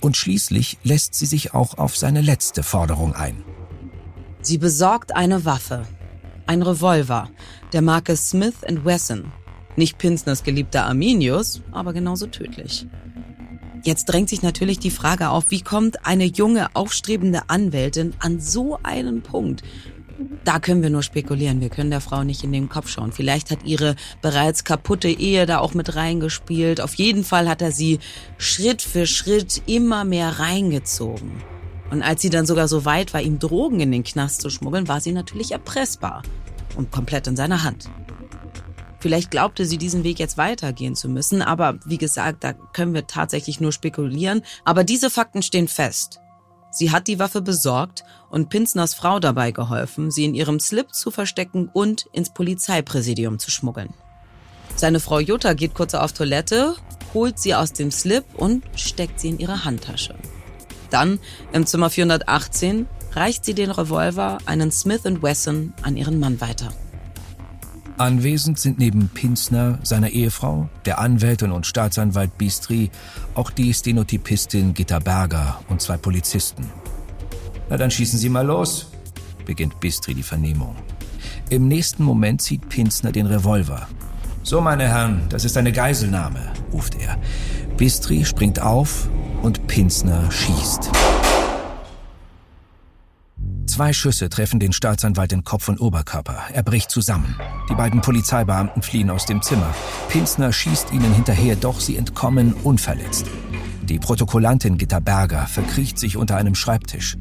Und 0.00 0.16
schließlich 0.16 0.78
lässt 0.82 1.14
sie 1.14 1.26
sich 1.26 1.54
auch 1.54 1.78
auf 1.78 1.96
seine 1.96 2.20
letzte 2.20 2.64
Forderung 2.64 3.14
ein. 3.14 3.44
Sie 4.42 4.56
besorgt 4.56 5.14
eine 5.14 5.44
Waffe. 5.44 5.86
Ein 6.46 6.62
Revolver 6.62 7.28
der 7.72 7.82
Marke 7.82 8.16
Smith 8.16 8.54
Wesson. 8.66 9.32
Nicht 9.76 9.98
Pinsners 9.98 10.42
geliebter 10.42 10.86
Arminius, 10.86 11.60
aber 11.72 11.92
genauso 11.92 12.26
tödlich. 12.26 12.86
Jetzt 13.84 14.06
drängt 14.06 14.28
sich 14.28 14.42
natürlich 14.42 14.78
die 14.78 14.90
Frage 14.90 15.28
auf, 15.28 15.50
wie 15.50 15.60
kommt 15.60 16.06
eine 16.06 16.24
junge, 16.24 16.74
aufstrebende 16.74 17.42
Anwältin 17.48 18.14
an 18.18 18.40
so 18.40 18.78
einen 18.82 19.22
Punkt? 19.22 19.62
Da 20.44 20.58
können 20.58 20.82
wir 20.82 20.90
nur 20.90 21.02
spekulieren. 21.02 21.60
Wir 21.60 21.68
können 21.68 21.90
der 21.90 22.00
Frau 22.00 22.24
nicht 22.24 22.42
in 22.42 22.52
den 22.52 22.68
Kopf 22.68 22.88
schauen. 22.88 23.12
Vielleicht 23.12 23.50
hat 23.50 23.64
ihre 23.64 23.94
bereits 24.22 24.64
kaputte 24.64 25.08
Ehe 25.08 25.46
da 25.46 25.58
auch 25.58 25.74
mit 25.74 25.96
reingespielt. 25.96 26.80
Auf 26.80 26.94
jeden 26.94 27.24
Fall 27.24 27.48
hat 27.48 27.62
er 27.62 27.72
sie 27.72 28.00
Schritt 28.38 28.82
für 28.82 29.06
Schritt 29.06 29.62
immer 29.66 30.04
mehr 30.04 30.38
reingezogen. 30.40 31.42
Und 31.90 32.02
als 32.02 32.22
sie 32.22 32.30
dann 32.30 32.46
sogar 32.46 32.68
so 32.68 32.84
weit 32.84 33.12
war, 33.12 33.20
ihm 33.20 33.38
Drogen 33.38 33.80
in 33.80 33.92
den 33.92 34.04
Knast 34.04 34.42
zu 34.42 34.50
schmuggeln, 34.50 34.88
war 34.88 35.00
sie 35.00 35.12
natürlich 35.12 35.52
erpressbar 35.52 36.22
und 36.76 36.90
komplett 36.90 37.26
in 37.26 37.36
seiner 37.36 37.64
Hand. 37.64 37.90
Vielleicht 39.00 39.30
glaubte 39.30 39.64
sie, 39.64 39.78
diesen 39.78 40.04
Weg 40.04 40.18
jetzt 40.18 40.36
weitergehen 40.36 40.94
zu 40.94 41.08
müssen, 41.08 41.40
aber 41.40 41.78
wie 41.86 41.98
gesagt, 41.98 42.44
da 42.44 42.52
können 42.52 42.92
wir 42.92 43.06
tatsächlich 43.06 43.58
nur 43.58 43.72
spekulieren. 43.72 44.42
Aber 44.64 44.84
diese 44.84 45.08
Fakten 45.08 45.42
stehen 45.42 45.68
fest. 45.68 46.20
Sie 46.70 46.92
hat 46.92 47.08
die 47.08 47.18
Waffe 47.18 47.40
besorgt 47.40 48.04
und 48.28 48.50
Pinsners 48.50 48.94
Frau 48.94 49.18
dabei 49.18 49.50
geholfen, 49.50 50.10
sie 50.10 50.26
in 50.26 50.34
ihrem 50.34 50.60
Slip 50.60 50.94
zu 50.94 51.10
verstecken 51.10 51.68
und 51.72 52.06
ins 52.12 52.30
Polizeipräsidium 52.30 53.38
zu 53.38 53.50
schmuggeln. 53.50 53.92
Seine 54.76 55.00
Frau 55.00 55.18
Jutta 55.18 55.54
geht 55.54 55.74
kurz 55.74 55.94
auf 55.94 56.12
Toilette, 56.12 56.76
holt 57.12 57.38
sie 57.38 57.54
aus 57.54 57.72
dem 57.72 57.90
Slip 57.90 58.24
und 58.36 58.62
steckt 58.76 59.18
sie 59.18 59.30
in 59.30 59.38
ihre 59.38 59.64
Handtasche. 59.64 60.14
Dann, 60.90 61.18
im 61.52 61.66
Zimmer 61.66 61.90
418, 61.90 62.86
reicht 63.12 63.44
sie 63.44 63.54
den 63.54 63.70
Revolver, 63.70 64.38
einen 64.46 64.70
Smith 64.70 65.04
Wesson, 65.04 65.72
an 65.82 65.96
ihren 65.96 66.20
Mann 66.20 66.40
weiter. 66.40 66.72
Anwesend 67.98 68.58
sind 68.58 68.78
neben 68.78 69.08
Pinsner, 69.08 69.78
seiner 69.82 70.08
Ehefrau, 70.08 70.70
der 70.86 71.00
Anwältin 71.00 71.52
und 71.52 71.66
Staatsanwalt 71.66 72.38
Bistri 72.38 72.90
auch 73.34 73.50
die 73.50 73.74
Stenotypistin 73.74 74.72
Gitta 74.72 75.00
Berger 75.00 75.60
und 75.68 75.82
zwei 75.82 75.98
Polizisten. 75.98 76.70
Na 77.68 77.76
dann 77.76 77.90
schießen 77.90 78.18
Sie 78.18 78.30
mal 78.30 78.46
los, 78.46 78.90
beginnt 79.44 79.80
Bistri 79.80 80.14
die 80.14 80.22
Vernehmung. 80.22 80.76
Im 81.50 81.68
nächsten 81.68 82.02
Moment 82.02 82.40
zieht 82.40 82.68
Pinsner 82.70 83.12
den 83.12 83.26
Revolver. 83.26 83.86
So, 84.42 84.62
meine 84.62 84.88
Herren, 84.88 85.26
das 85.28 85.44
ist 85.44 85.58
eine 85.58 85.70
Geiselnahme, 85.70 86.52
ruft 86.72 86.94
er. 86.98 87.18
Bistri 87.76 88.24
springt 88.24 88.62
auf 88.62 89.10
und 89.42 89.66
Pinsner 89.66 90.30
schießt. 90.30 90.90
Zwei 93.66 93.92
Schüsse 93.92 94.28
treffen 94.28 94.60
den 94.60 94.72
Staatsanwalt 94.72 95.32
in 95.32 95.44
Kopf 95.44 95.68
und 95.68 95.80
Oberkörper. 95.80 96.38
Er 96.52 96.62
bricht 96.62 96.90
zusammen. 96.90 97.36
Die 97.70 97.74
beiden 97.74 98.00
Polizeibeamten 98.00 98.82
fliehen 98.82 99.10
aus 99.10 99.26
dem 99.26 99.42
Zimmer. 99.42 99.74
Pinsner 100.08 100.52
schießt 100.52 100.92
ihnen 100.92 101.14
hinterher, 101.14 101.56
doch 101.56 101.80
sie 101.80 101.96
entkommen 101.96 102.52
unverletzt. 102.52 103.26
Die 103.82 103.98
Protokollantin 103.98 104.76
Gitta 104.76 105.00
Berger 105.00 105.46
verkriecht 105.46 105.98
sich 105.98 106.16
unter 106.16 106.36
einem 106.36 106.54
Schreibtisch. 106.54 107.16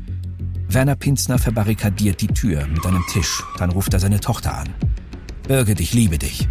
Werner 0.67 0.95
Pinzner 0.95 1.39
verbarrikadiert 1.39 2.21
die 2.21 2.27
Tür 2.27 2.67
mit 2.67 2.85
einem 2.85 3.03
Tisch. 3.11 3.43
Dann 3.57 3.71
ruft 3.71 3.93
er 3.93 3.99
seine 3.99 4.19
Tochter 4.19 4.57
an. 4.57 4.69
Birgit, 5.47 5.79
ich 5.79 5.93
liebe 5.93 6.17
dich. 6.17 6.47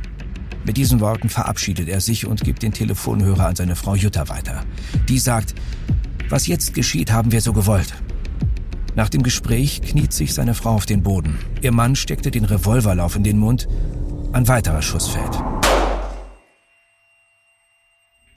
Mit 0.65 0.77
diesen 0.77 1.01
Worten 1.01 1.29
verabschiedet 1.29 1.89
er 1.89 2.01
sich 2.01 2.27
und 2.27 2.45
gibt 2.45 2.63
den 2.63 2.73
Telefonhörer 2.73 3.47
an 3.47 3.57
seine 3.57 3.77
Frau 3.77 3.95
Jutta 3.95 4.29
weiter. 4.29 4.65
Die 5.09 5.19
sagt, 5.19 5.55
was 6.29 6.47
jetzt 6.47 6.75
geschieht, 6.75 7.13
haben 7.13 7.33
wir 7.33 7.41
so 7.41 7.53
gewollt. 7.53 7.95
Nach 8.95 9.09
dem 9.09 9.23
Gespräch 9.23 9.81
kniet 9.83 10.13
sich 10.13 10.35
seine 10.35 10.55
Frau 10.55 10.71
auf 10.75 10.85
den 10.85 11.03
Boden. 11.03 11.39
Ihr 11.63 11.73
Mann 11.73 11.95
steckte 11.97 12.31
den 12.31 12.45
Revolverlauf 12.45 13.17
in 13.17 13.23
den 13.23 13.39
Mund. 13.39 13.69
Ein 14.33 14.49
weiterer 14.49 14.83
Schuss 14.83 15.09
fällt. 15.09 15.43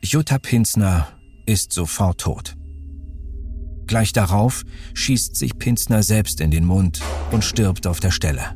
Jutta 0.02 0.40
Pinsner 0.40 1.08
ist 1.46 1.74
sofort 1.74 2.22
tot. 2.22 2.56
Gleich 3.88 4.14
darauf 4.14 4.64
schießt 4.94 5.36
sich 5.36 5.58
Pinsner 5.58 6.02
selbst 6.02 6.40
in 6.40 6.52
den 6.52 6.66
Mund 6.66 7.02
und 7.32 7.44
stirbt 7.44 7.88
auf 7.88 8.00
der 8.00 8.12
Stelle. 8.12 8.56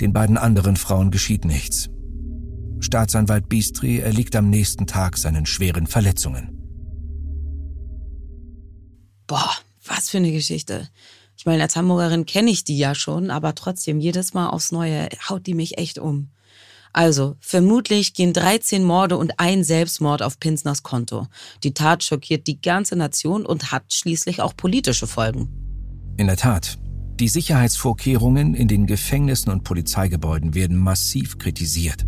Den 0.00 0.12
beiden 0.12 0.36
anderen 0.36 0.76
Frauen 0.76 1.10
geschieht 1.10 1.44
nichts. 1.44 1.88
Staatsanwalt 2.80 3.48
Bistri 3.48 3.98
erliegt 3.98 4.36
am 4.36 4.50
nächsten 4.50 4.86
Tag 4.86 5.18
seinen 5.18 5.46
schweren 5.46 5.86
Verletzungen. 5.86 6.58
Boah, 9.26 9.50
was 9.84 10.10
für 10.10 10.18
eine 10.18 10.32
Geschichte. 10.32 10.88
Ich 11.36 11.46
meine, 11.46 11.62
als 11.62 11.76
Hamburgerin 11.76 12.26
kenne 12.26 12.50
ich 12.50 12.64
die 12.64 12.78
ja 12.78 12.94
schon, 12.94 13.30
aber 13.30 13.54
trotzdem, 13.54 14.00
jedes 14.00 14.34
Mal 14.34 14.48
aufs 14.48 14.72
Neue 14.72 15.08
haut 15.28 15.46
die 15.46 15.54
mich 15.54 15.78
echt 15.78 15.98
um. 15.98 16.30
Also, 16.92 17.36
vermutlich 17.40 18.14
gehen 18.14 18.32
13 18.32 18.82
Morde 18.82 19.16
und 19.16 19.38
ein 19.38 19.62
Selbstmord 19.62 20.22
auf 20.22 20.40
Pinsners 20.40 20.82
Konto. 20.82 21.28
Die 21.62 21.74
Tat 21.74 22.02
schockiert 22.02 22.46
die 22.46 22.60
ganze 22.60 22.96
Nation 22.96 23.46
und 23.46 23.70
hat 23.70 23.92
schließlich 23.92 24.40
auch 24.40 24.56
politische 24.56 25.06
Folgen. 25.06 25.48
In 26.16 26.26
der 26.26 26.36
Tat. 26.36 26.78
Die 27.20 27.28
Sicherheitsvorkehrungen 27.28 28.54
in 28.54 28.68
den 28.68 28.86
Gefängnissen 28.86 29.52
und 29.52 29.64
Polizeigebäuden 29.64 30.54
werden 30.54 30.76
massiv 30.76 31.38
kritisiert. 31.38 32.04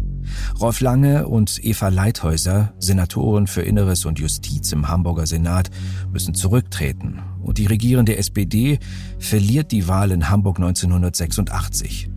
Rolf 0.61 0.81
Lange 0.81 1.27
und 1.29 1.65
Eva 1.65 1.89
Leithäuser, 1.89 2.73
Senatoren 2.79 3.47
für 3.47 3.63
Inneres 3.63 4.05
und 4.05 4.19
Justiz 4.19 4.73
im 4.73 4.89
Hamburger 4.89 5.27
Senat, 5.27 5.71
müssen 6.13 6.35
zurücktreten 6.35 7.21
und 7.43 7.59
die 7.59 7.67
regierende 7.67 8.17
SPD 8.17 8.79
verliert 9.19 9.73
die 9.73 9.89
Wahl 9.89 10.11
in 10.11 10.29
Hamburg 10.29 10.59
1986. 10.59 12.11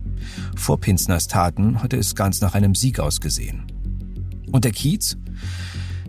Vor 0.56 0.80
Pinsners 0.80 1.28
Taten 1.28 1.82
hatte 1.82 1.96
es 1.96 2.14
ganz 2.14 2.40
nach 2.40 2.54
einem 2.54 2.74
Sieg 2.74 3.00
ausgesehen. 3.00 3.64
Und 4.52 4.64
der 4.64 4.72
Kiez? 4.72 5.16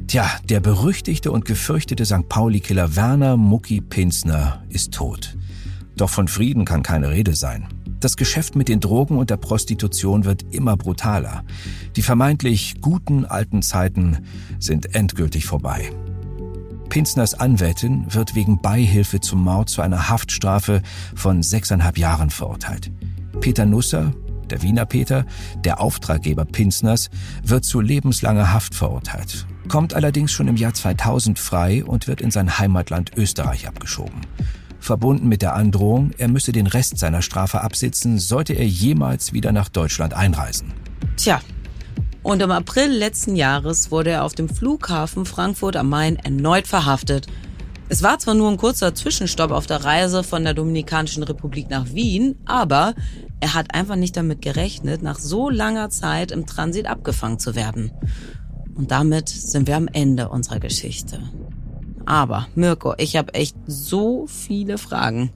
Tja, 0.07 0.29
der 0.47 0.59
berüchtigte 0.59 1.31
und 1.31 1.45
gefürchtete 1.45 2.05
St. 2.05 2.29
Pauli-Killer 2.29 2.95
Werner 2.95 3.37
Mucki 3.37 3.81
Pinsner 3.81 4.63
ist 4.69 4.93
tot. 4.93 5.35
Doch 5.97 6.09
von 6.09 6.27
Frieden 6.27 6.65
kann 6.65 6.83
keine 6.83 7.09
Rede 7.09 7.35
sein. 7.35 7.67
Das 8.05 8.17
Geschäft 8.17 8.55
mit 8.55 8.69
den 8.69 8.81
Drogen 8.81 9.17
und 9.17 9.31
der 9.31 9.37
Prostitution 9.37 10.25
wird 10.25 10.53
immer 10.53 10.77
brutaler. 10.77 11.43
Die 11.95 12.03
vermeintlich 12.03 12.75
guten 12.79 13.25
alten 13.25 13.63
Zeiten 13.63 14.19
sind 14.59 14.93
endgültig 14.93 15.47
vorbei. 15.47 15.89
Pinsners 16.87 17.33
Anwältin 17.33 18.05
wird 18.13 18.35
wegen 18.35 18.61
Beihilfe 18.61 19.21
zum 19.21 19.43
Mord 19.43 19.69
zu 19.69 19.81
einer 19.81 20.07
Haftstrafe 20.07 20.83
von 21.15 21.41
sechseinhalb 21.41 21.97
Jahren 21.97 22.29
verurteilt. 22.29 22.91
Peter 23.41 23.65
Nusser, 23.65 24.13
der 24.51 24.61
Wiener 24.61 24.85
Peter, 24.85 25.25
der 25.63 25.81
Auftraggeber 25.81 26.45
Pinsners, 26.45 27.09
wird 27.41 27.65
zu 27.65 27.81
lebenslanger 27.81 28.53
Haft 28.53 28.75
verurteilt, 28.75 29.47
kommt 29.67 29.95
allerdings 29.95 30.31
schon 30.31 30.47
im 30.47 30.57
Jahr 30.57 30.75
2000 30.75 31.39
frei 31.39 31.83
und 31.83 32.05
wird 32.05 32.21
in 32.21 32.29
sein 32.29 32.59
Heimatland 32.59 33.17
Österreich 33.17 33.67
abgeschoben. 33.67 34.21
Verbunden 34.85 35.27
mit 35.27 35.41
der 35.41 35.55
Androhung, 35.55 36.11
er 36.17 36.27
müsse 36.27 36.51
den 36.51 36.67
Rest 36.67 36.97
seiner 36.97 37.21
Strafe 37.21 37.61
absitzen, 37.61 38.19
sollte 38.19 38.53
er 38.53 38.67
jemals 38.67 39.33
wieder 39.33 39.51
nach 39.51 39.67
Deutschland 39.67 40.13
einreisen. 40.13 40.73
Tja, 41.17 41.41
und 42.23 42.41
im 42.41 42.51
April 42.51 42.91
letzten 42.91 43.35
Jahres 43.35 43.91
wurde 43.91 44.11
er 44.11 44.23
auf 44.23 44.33
dem 44.33 44.49
Flughafen 44.49 45.25
Frankfurt 45.25 45.75
am 45.75 45.89
Main 45.89 46.15
erneut 46.15 46.67
verhaftet. 46.67 47.27
Es 47.87 48.01
war 48.01 48.17
zwar 48.17 48.33
nur 48.33 48.49
ein 48.49 48.57
kurzer 48.57 48.95
Zwischenstopp 48.95 49.51
auf 49.51 49.67
der 49.67 49.83
Reise 49.83 50.23
von 50.23 50.43
der 50.43 50.55
Dominikanischen 50.55 51.21
Republik 51.21 51.69
nach 51.69 51.93
Wien, 51.93 52.35
aber 52.45 52.95
er 53.39 53.53
hat 53.53 53.75
einfach 53.75 53.95
nicht 53.95 54.17
damit 54.17 54.41
gerechnet, 54.41 55.03
nach 55.03 55.19
so 55.19 55.49
langer 55.49 55.91
Zeit 55.91 56.31
im 56.31 56.47
Transit 56.47 56.87
abgefangen 56.87 57.37
zu 57.37 57.53
werden. 57.53 57.91
Und 58.73 58.89
damit 58.89 59.29
sind 59.29 59.67
wir 59.67 59.77
am 59.77 59.87
Ende 59.87 60.29
unserer 60.29 60.59
Geschichte. 60.59 61.19
Aber, 62.05 62.47
Mirko, 62.55 62.93
ich 62.97 63.15
habe 63.15 63.33
echt 63.33 63.55
so 63.67 64.27
viele 64.27 64.77
Fragen. 64.77 65.31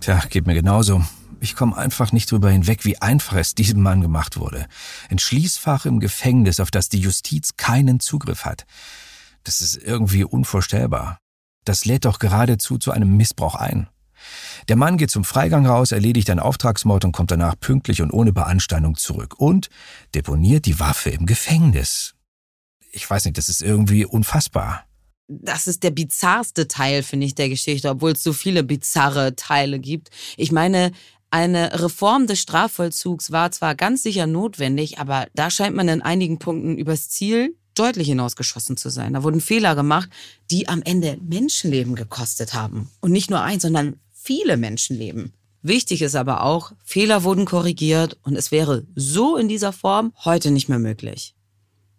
Tja, 0.00 0.20
geht 0.28 0.46
mir 0.46 0.54
genauso. 0.54 1.02
Ich 1.40 1.56
komme 1.56 1.76
einfach 1.76 2.12
nicht 2.12 2.30
drüber 2.30 2.50
hinweg, 2.50 2.84
wie 2.84 3.00
einfach 3.00 3.36
es 3.36 3.54
diesem 3.54 3.82
Mann 3.82 4.00
gemacht 4.00 4.38
wurde. 4.38 4.66
Ein 5.10 5.18
Schließfach 5.18 5.84
im 5.86 6.00
Gefängnis, 6.00 6.60
auf 6.60 6.70
das 6.70 6.88
die 6.88 7.00
Justiz 7.00 7.56
keinen 7.56 8.00
Zugriff 8.00 8.44
hat. 8.44 8.64
Das 9.44 9.60
ist 9.60 9.76
irgendwie 9.76 10.24
unvorstellbar. 10.24 11.18
Das 11.64 11.84
lädt 11.84 12.04
doch 12.04 12.18
geradezu 12.18 12.78
zu 12.78 12.92
einem 12.92 13.16
Missbrauch 13.16 13.54
ein. 13.54 13.88
Der 14.68 14.76
Mann 14.76 14.96
geht 14.96 15.10
zum 15.10 15.24
Freigang 15.24 15.66
raus, 15.66 15.92
erledigt 15.92 16.30
einen 16.30 16.40
Auftragsmord 16.40 17.04
und 17.04 17.12
kommt 17.12 17.30
danach 17.30 17.58
pünktlich 17.58 18.00
und 18.00 18.10
ohne 18.10 18.32
Beanstandung 18.32 18.96
zurück 18.96 19.34
und 19.38 19.68
deponiert 20.14 20.64
die 20.66 20.80
Waffe 20.80 21.10
im 21.10 21.26
Gefängnis. 21.26 22.14
Ich 22.90 23.08
weiß 23.08 23.24
nicht, 23.26 23.36
das 23.36 23.48
ist 23.48 23.60
irgendwie 23.60 24.06
unfassbar. 24.06 24.84
Das 25.28 25.66
ist 25.66 25.82
der 25.82 25.90
bizarrste 25.90 26.68
Teil, 26.68 27.02
finde 27.02 27.26
ich, 27.26 27.34
der 27.34 27.48
Geschichte, 27.48 27.88
obwohl 27.88 28.12
es 28.12 28.22
so 28.22 28.32
viele 28.32 28.62
bizarre 28.62 29.34
Teile 29.36 29.78
gibt. 29.78 30.10
Ich 30.36 30.52
meine, 30.52 30.92
eine 31.30 31.82
Reform 31.82 32.26
des 32.26 32.40
Strafvollzugs 32.40 33.32
war 33.32 33.50
zwar 33.50 33.74
ganz 33.74 34.02
sicher 34.02 34.26
notwendig, 34.26 34.98
aber 34.98 35.26
da 35.34 35.50
scheint 35.50 35.74
man 35.74 35.88
in 35.88 36.02
einigen 36.02 36.38
Punkten 36.38 36.78
übers 36.78 37.08
Ziel 37.08 37.56
deutlich 37.74 38.08
hinausgeschossen 38.08 38.76
zu 38.76 38.88
sein. 38.88 39.14
Da 39.14 39.22
wurden 39.22 39.40
Fehler 39.40 39.74
gemacht, 39.74 40.08
die 40.50 40.68
am 40.68 40.82
Ende 40.82 41.18
Menschenleben 41.20 41.96
gekostet 41.96 42.54
haben. 42.54 42.90
Und 43.00 43.10
nicht 43.10 43.30
nur 43.30 43.40
ein, 43.40 43.60
sondern 43.60 43.96
viele 44.12 44.56
Menschenleben. 44.56 45.32
Wichtig 45.62 46.02
ist 46.02 46.14
aber 46.14 46.42
auch, 46.42 46.72
Fehler 46.84 47.24
wurden 47.24 47.46
korrigiert 47.46 48.18
und 48.22 48.36
es 48.36 48.52
wäre 48.52 48.86
so 48.94 49.36
in 49.36 49.48
dieser 49.48 49.72
Form 49.72 50.12
heute 50.24 50.50
nicht 50.50 50.68
mehr 50.68 50.78
möglich. 50.78 51.34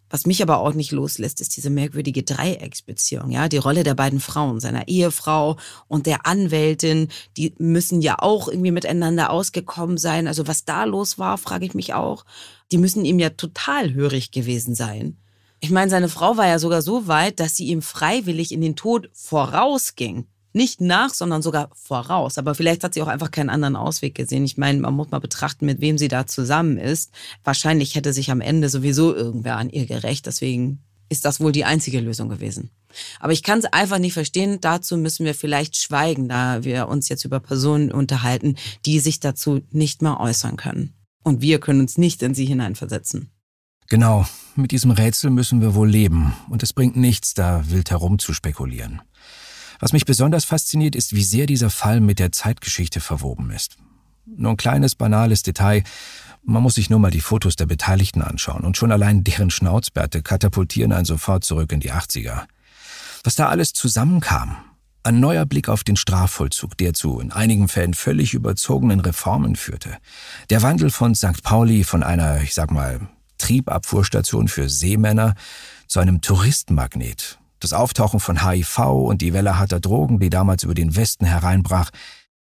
Was 0.09 0.25
mich 0.25 0.41
aber 0.41 0.59
auch 0.59 0.73
nicht 0.73 0.91
loslässt, 0.91 1.41
ist 1.41 1.57
diese 1.57 1.69
merkwürdige 1.69 2.23
Dreiecksbeziehung, 2.23 3.31
ja, 3.31 3.49
die 3.49 3.57
Rolle 3.57 3.83
der 3.83 3.95
beiden 3.95 4.19
Frauen, 4.19 4.59
seiner 4.59 4.87
Ehefrau 4.87 5.57
und 5.87 6.05
der 6.05 6.27
Anwältin, 6.27 7.09
die 7.37 7.53
müssen 7.57 8.01
ja 8.01 8.19
auch 8.19 8.47
irgendwie 8.47 8.71
miteinander 8.71 9.31
ausgekommen 9.31 9.97
sein. 9.97 10.27
Also 10.27 10.47
was 10.47 10.63
da 10.63 10.83
los 10.83 11.17
war, 11.17 11.37
frage 11.37 11.65
ich 11.65 11.73
mich 11.73 11.93
auch. 11.93 12.25
Die 12.71 12.77
müssen 12.77 13.03
ihm 13.03 13.19
ja 13.19 13.31
total 13.31 13.93
hörig 13.93 14.31
gewesen 14.31 14.75
sein. 14.75 15.17
Ich 15.59 15.71
meine, 15.71 15.89
seine 15.89 16.09
Frau 16.09 16.37
war 16.37 16.47
ja 16.47 16.59
sogar 16.59 16.83
so 16.83 17.07
weit, 17.07 17.39
dass 17.39 17.55
sie 17.55 17.65
ihm 17.65 17.81
freiwillig 17.81 18.51
in 18.51 18.61
den 18.61 18.75
Tod 18.75 19.09
vorausging. 19.13 20.27
Nicht 20.55 20.79
nach, 20.79 21.13
sondern 21.13 21.41
sogar 21.41 21.69
voraus. 21.73 22.37
Aber 22.37 22.55
vielleicht 22.55 22.85
hat 22.85 22.93
sie 22.93 23.01
auch 23.01 23.09
einfach 23.09 23.29
keinen 23.29 23.49
anderen 23.49 23.75
Ausweg 23.75 24.15
gesehen. 24.15 24.45
Ich 24.45 24.57
meine, 24.57 24.79
man 24.79 24.93
muss 24.93 25.11
mal 25.11 25.19
betrachten, 25.19 25.65
mit 25.65 25.81
wem 25.81 25.97
sie 25.97 26.07
da 26.07 26.27
zusammen 26.27 26.77
ist. 26.77 27.11
Wahrscheinlich 27.43 27.95
hätte 27.95 28.13
sich 28.13 28.31
am 28.31 28.39
Ende 28.39 28.69
sowieso 28.69 29.13
irgendwer 29.13 29.57
an 29.57 29.69
ihr 29.69 29.85
gerecht. 29.85 30.27
Deswegen 30.27 30.79
ist 31.09 31.25
das 31.25 31.41
wohl 31.41 31.51
die 31.51 31.65
einzige 31.65 31.99
Lösung 31.99 32.29
gewesen. 32.29 32.69
Aber 33.19 33.33
ich 33.33 33.43
kann 33.43 33.59
es 33.59 33.65
einfach 33.65 33.99
nicht 33.99 34.13
verstehen. 34.13 34.59
Dazu 34.61 34.95
müssen 34.95 35.25
wir 35.25 35.35
vielleicht 35.35 35.75
schweigen, 35.75 36.29
da 36.29 36.63
wir 36.63 36.87
uns 36.87 37.09
jetzt 37.09 37.25
über 37.25 37.41
Personen 37.41 37.91
unterhalten, 37.91 38.55
die 38.85 39.01
sich 39.01 39.19
dazu 39.19 39.59
nicht 39.71 40.01
mal 40.01 40.15
äußern 40.15 40.55
können. 40.55 40.93
Und 41.21 41.41
wir 41.41 41.59
können 41.59 41.81
uns 41.81 41.97
nicht 41.97 42.23
in 42.23 42.33
sie 42.33 42.45
hineinversetzen. 42.45 43.29
Genau, 43.89 44.25
mit 44.55 44.71
diesem 44.71 44.91
Rätsel 44.91 45.31
müssen 45.31 45.59
wir 45.59 45.75
wohl 45.75 45.89
leben. 45.89 46.33
Und 46.49 46.63
es 46.63 46.71
bringt 46.71 46.95
nichts, 46.95 47.33
da 47.33 47.69
wild 47.69 47.91
herum 47.91 48.19
zu 48.19 48.33
spekulieren. 48.33 49.01
Was 49.79 49.93
mich 49.93 50.05
besonders 50.05 50.45
fasziniert, 50.45 50.95
ist, 50.95 51.13
wie 51.13 51.23
sehr 51.23 51.45
dieser 51.45 51.69
Fall 51.69 51.99
mit 51.99 52.19
der 52.19 52.31
Zeitgeschichte 52.31 52.99
verwoben 52.99 53.51
ist. 53.51 53.77
Nur 54.25 54.51
ein 54.51 54.57
kleines, 54.57 54.95
banales 54.95 55.43
Detail. 55.43 55.83
Man 56.43 56.63
muss 56.63 56.75
sich 56.75 56.89
nur 56.89 56.99
mal 56.99 57.11
die 57.11 57.21
Fotos 57.21 57.55
der 57.55 57.65
Beteiligten 57.65 58.21
anschauen 58.21 58.63
und 58.63 58.77
schon 58.77 58.91
allein 58.91 59.23
deren 59.23 59.49
Schnauzbärte 59.49 60.21
katapultieren 60.21 60.93
einen 60.93 61.05
sofort 61.05 61.43
zurück 61.43 61.71
in 61.71 61.79
die 61.79 61.91
80er. 61.91 62.43
Was 63.23 63.35
da 63.35 63.49
alles 63.49 63.73
zusammenkam. 63.73 64.57
Ein 65.03 65.19
neuer 65.19 65.45
Blick 65.45 65.69
auf 65.69 65.83
den 65.83 65.97
Strafvollzug, 65.97 66.77
der 66.77 66.93
zu 66.93 67.19
in 67.19 67.31
einigen 67.31 67.67
Fällen 67.67 67.93
völlig 67.93 68.33
überzogenen 68.33 68.99
Reformen 68.99 69.55
führte. 69.55 69.97
Der 70.49 70.63
Wandel 70.63 70.89
von 70.89 71.13
St. 71.13 71.43
Pauli 71.43 71.83
von 71.83 72.01
einer, 72.01 72.41
ich 72.41 72.55
sag 72.55 72.71
mal, 72.71 73.01
Triebabfuhrstation 73.37 74.47
für 74.47 74.67
Seemänner 74.67 75.35
zu 75.87 75.99
einem 75.99 76.21
Touristenmagnet 76.21 77.37
das 77.59 77.73
Auftauchen 77.73 78.19
von 78.19 78.47
HIV 78.47 78.79
und 78.79 79.21
die 79.21 79.33
Welle 79.33 79.57
harter 79.57 79.79
Drogen, 79.79 80.19
die 80.19 80.29
damals 80.29 80.63
über 80.63 80.73
den 80.73 80.95
Westen 80.95 81.25
hereinbrach, 81.25 81.91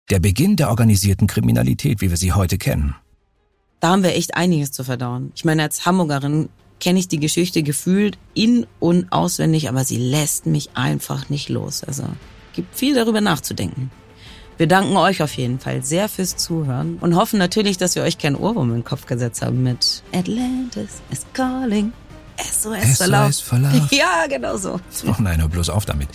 der 0.10 0.20
Beginn 0.20 0.56
der 0.56 0.70
organisierten 0.70 1.28
Kriminalität, 1.28 2.02
wie 2.02 2.10
wir 2.10 2.18
sie 2.18 2.34
heute 2.34 2.58
kennen. 2.58 2.96
Da 3.80 3.90
haben 3.90 4.04
wir 4.04 4.16
echt 4.16 4.36
einiges 4.36 4.72
zu 4.72 4.84
verdauen. 4.84 5.32
Ich 5.36 5.46
meine, 5.46 5.64
als 5.64 5.86
Hamburgerin 5.86 6.50
kenne 6.80 7.00
ich 7.00 7.08
die 7.08 7.20
Geschichte 7.20 7.64
gefühlt 7.64 8.18
in- 8.34 8.68
und 8.80 9.12
auswendig, 9.12 9.70
aber 9.70 9.86
sie 9.86 9.98
lässt 9.98 10.46
mich 10.46 10.72
einfach 10.76 11.30
nicht 11.30 11.50
los. 11.50 11.84
Also 11.84 12.04
gibt 12.54 12.76
viel 12.76 12.96
darüber 12.96 13.22
nachzudenken. 13.22 13.92
Wir 14.58 14.68
danken 14.68 14.96
euch 14.98 15.24
auf 15.24 15.36
jeden 15.38 15.60
Fall 15.60 15.84
sehr 15.84 16.10
fürs 16.10 16.38
Zuhören 16.38 16.98
und 17.02 17.16
hoffen 17.16 17.40
natürlich, 17.40 17.78
dass 17.78 17.96
wir 17.96 18.04
euch 18.04 18.18
keinen 18.18 18.36
Ohrwurm 18.36 18.70
in 18.70 18.76
den 18.76 18.84
Kopf 18.84 19.06
gesetzt 19.08 19.42
haben 19.42 19.64
mit 19.64 20.04
Atlantis 20.14 21.02
is 21.10 21.26
calling. 21.34 21.94
SOS, 22.44 22.98
SOS 22.98 23.42
Verlauf. 23.42 23.92
Ja, 23.92 24.26
genau 24.30 24.58
so. 24.58 24.80
Oh 25.08 25.16
nein, 25.20 25.42
hör 25.42 25.48
bloß 25.48 25.70
auf 25.70 25.86
damit. 25.86 26.10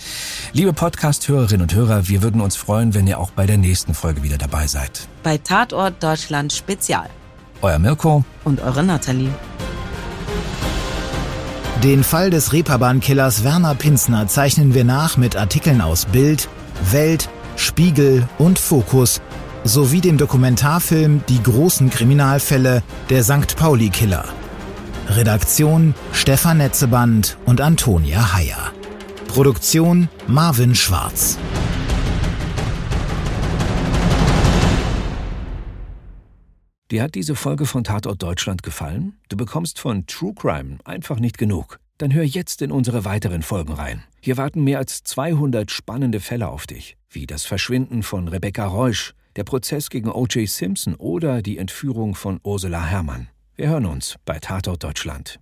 Liebe 0.53 0.73
Podcast-Hörerinnen 0.73 1.61
und 1.63 1.73
Hörer, 1.73 2.07
wir 2.07 2.21
würden 2.21 2.41
uns 2.41 2.55
freuen, 2.55 2.93
wenn 2.93 3.07
ihr 3.07 3.19
auch 3.19 3.31
bei 3.31 3.45
der 3.45 3.57
nächsten 3.57 3.93
Folge 3.93 4.23
wieder 4.23 4.37
dabei 4.37 4.67
seid. 4.67 5.07
Bei 5.23 5.37
Tatort 5.37 6.01
Deutschland 6.01 6.53
Spezial. 6.53 7.09
Euer 7.61 7.79
Mirko 7.79 8.23
und 8.43 8.61
eure 8.61 8.83
Nathalie. 8.83 9.31
Den 11.83 12.03
Fall 12.03 12.29
des 12.31 12.53
Reeperbahn-Killers 12.53 13.43
Werner 13.43 13.75
Pinsner 13.75 14.27
zeichnen 14.27 14.73
wir 14.73 14.83
nach 14.83 15.17
mit 15.17 15.35
Artikeln 15.35 15.81
aus 15.81 16.05
Bild, 16.05 16.49
Welt, 16.91 17.29
Spiegel 17.55 18.27
und 18.39 18.57
Fokus 18.57 19.21
sowie 19.63 20.01
dem 20.01 20.17
Dokumentarfilm 20.17 21.21
Die 21.29 21.41
großen 21.41 21.89
Kriminalfälle 21.89 22.83
der 23.09 23.23
St. 23.23 23.55
Pauli-Killer. 23.57 24.25
Redaktion 25.09 25.95
Stefan 26.11 26.57
Netzeband 26.57 27.37
und 27.45 27.61
Antonia 27.61 28.33
Heyer. 28.33 28.73
Produktion 29.27 30.09
Marvin 30.27 30.75
Schwarz. 30.75 31.37
Dir 36.91 37.03
hat 37.03 37.15
diese 37.15 37.35
Folge 37.35 37.65
von 37.65 37.85
Tatort 37.85 38.21
Deutschland 38.21 38.63
gefallen? 38.63 39.17
Du 39.29 39.37
bekommst 39.37 39.79
von 39.79 40.05
True 40.07 40.33
Crime 40.35 40.77
einfach 40.83 41.19
nicht 41.19 41.37
genug. 41.37 41.79
Dann 41.97 42.13
hör 42.13 42.23
jetzt 42.23 42.61
in 42.61 42.71
unsere 42.71 43.05
weiteren 43.05 43.43
Folgen 43.43 43.73
rein. 43.73 44.03
Hier 44.19 44.35
warten 44.35 44.63
mehr 44.63 44.77
als 44.77 45.03
200 45.03 45.71
spannende 45.71 46.19
Fälle 46.19 46.49
auf 46.49 46.67
dich, 46.67 46.97
wie 47.09 47.25
das 47.25 47.45
Verschwinden 47.45 48.03
von 48.03 48.27
Rebecca 48.27 48.65
Reusch, 48.65 49.13
der 49.37 49.45
Prozess 49.45 49.89
gegen 49.89 50.09
O.J. 50.09 50.49
Simpson 50.49 50.95
oder 50.95 51.41
die 51.41 51.57
Entführung 51.57 52.13
von 52.13 52.39
Ursula 52.43 52.83
Herrmann. 52.85 53.29
Wir 53.59 53.69
hören 53.69 53.87
uns 53.87 54.17
bei 54.23 54.37
Tatort 54.37 54.83
Deutschland. 54.83 55.39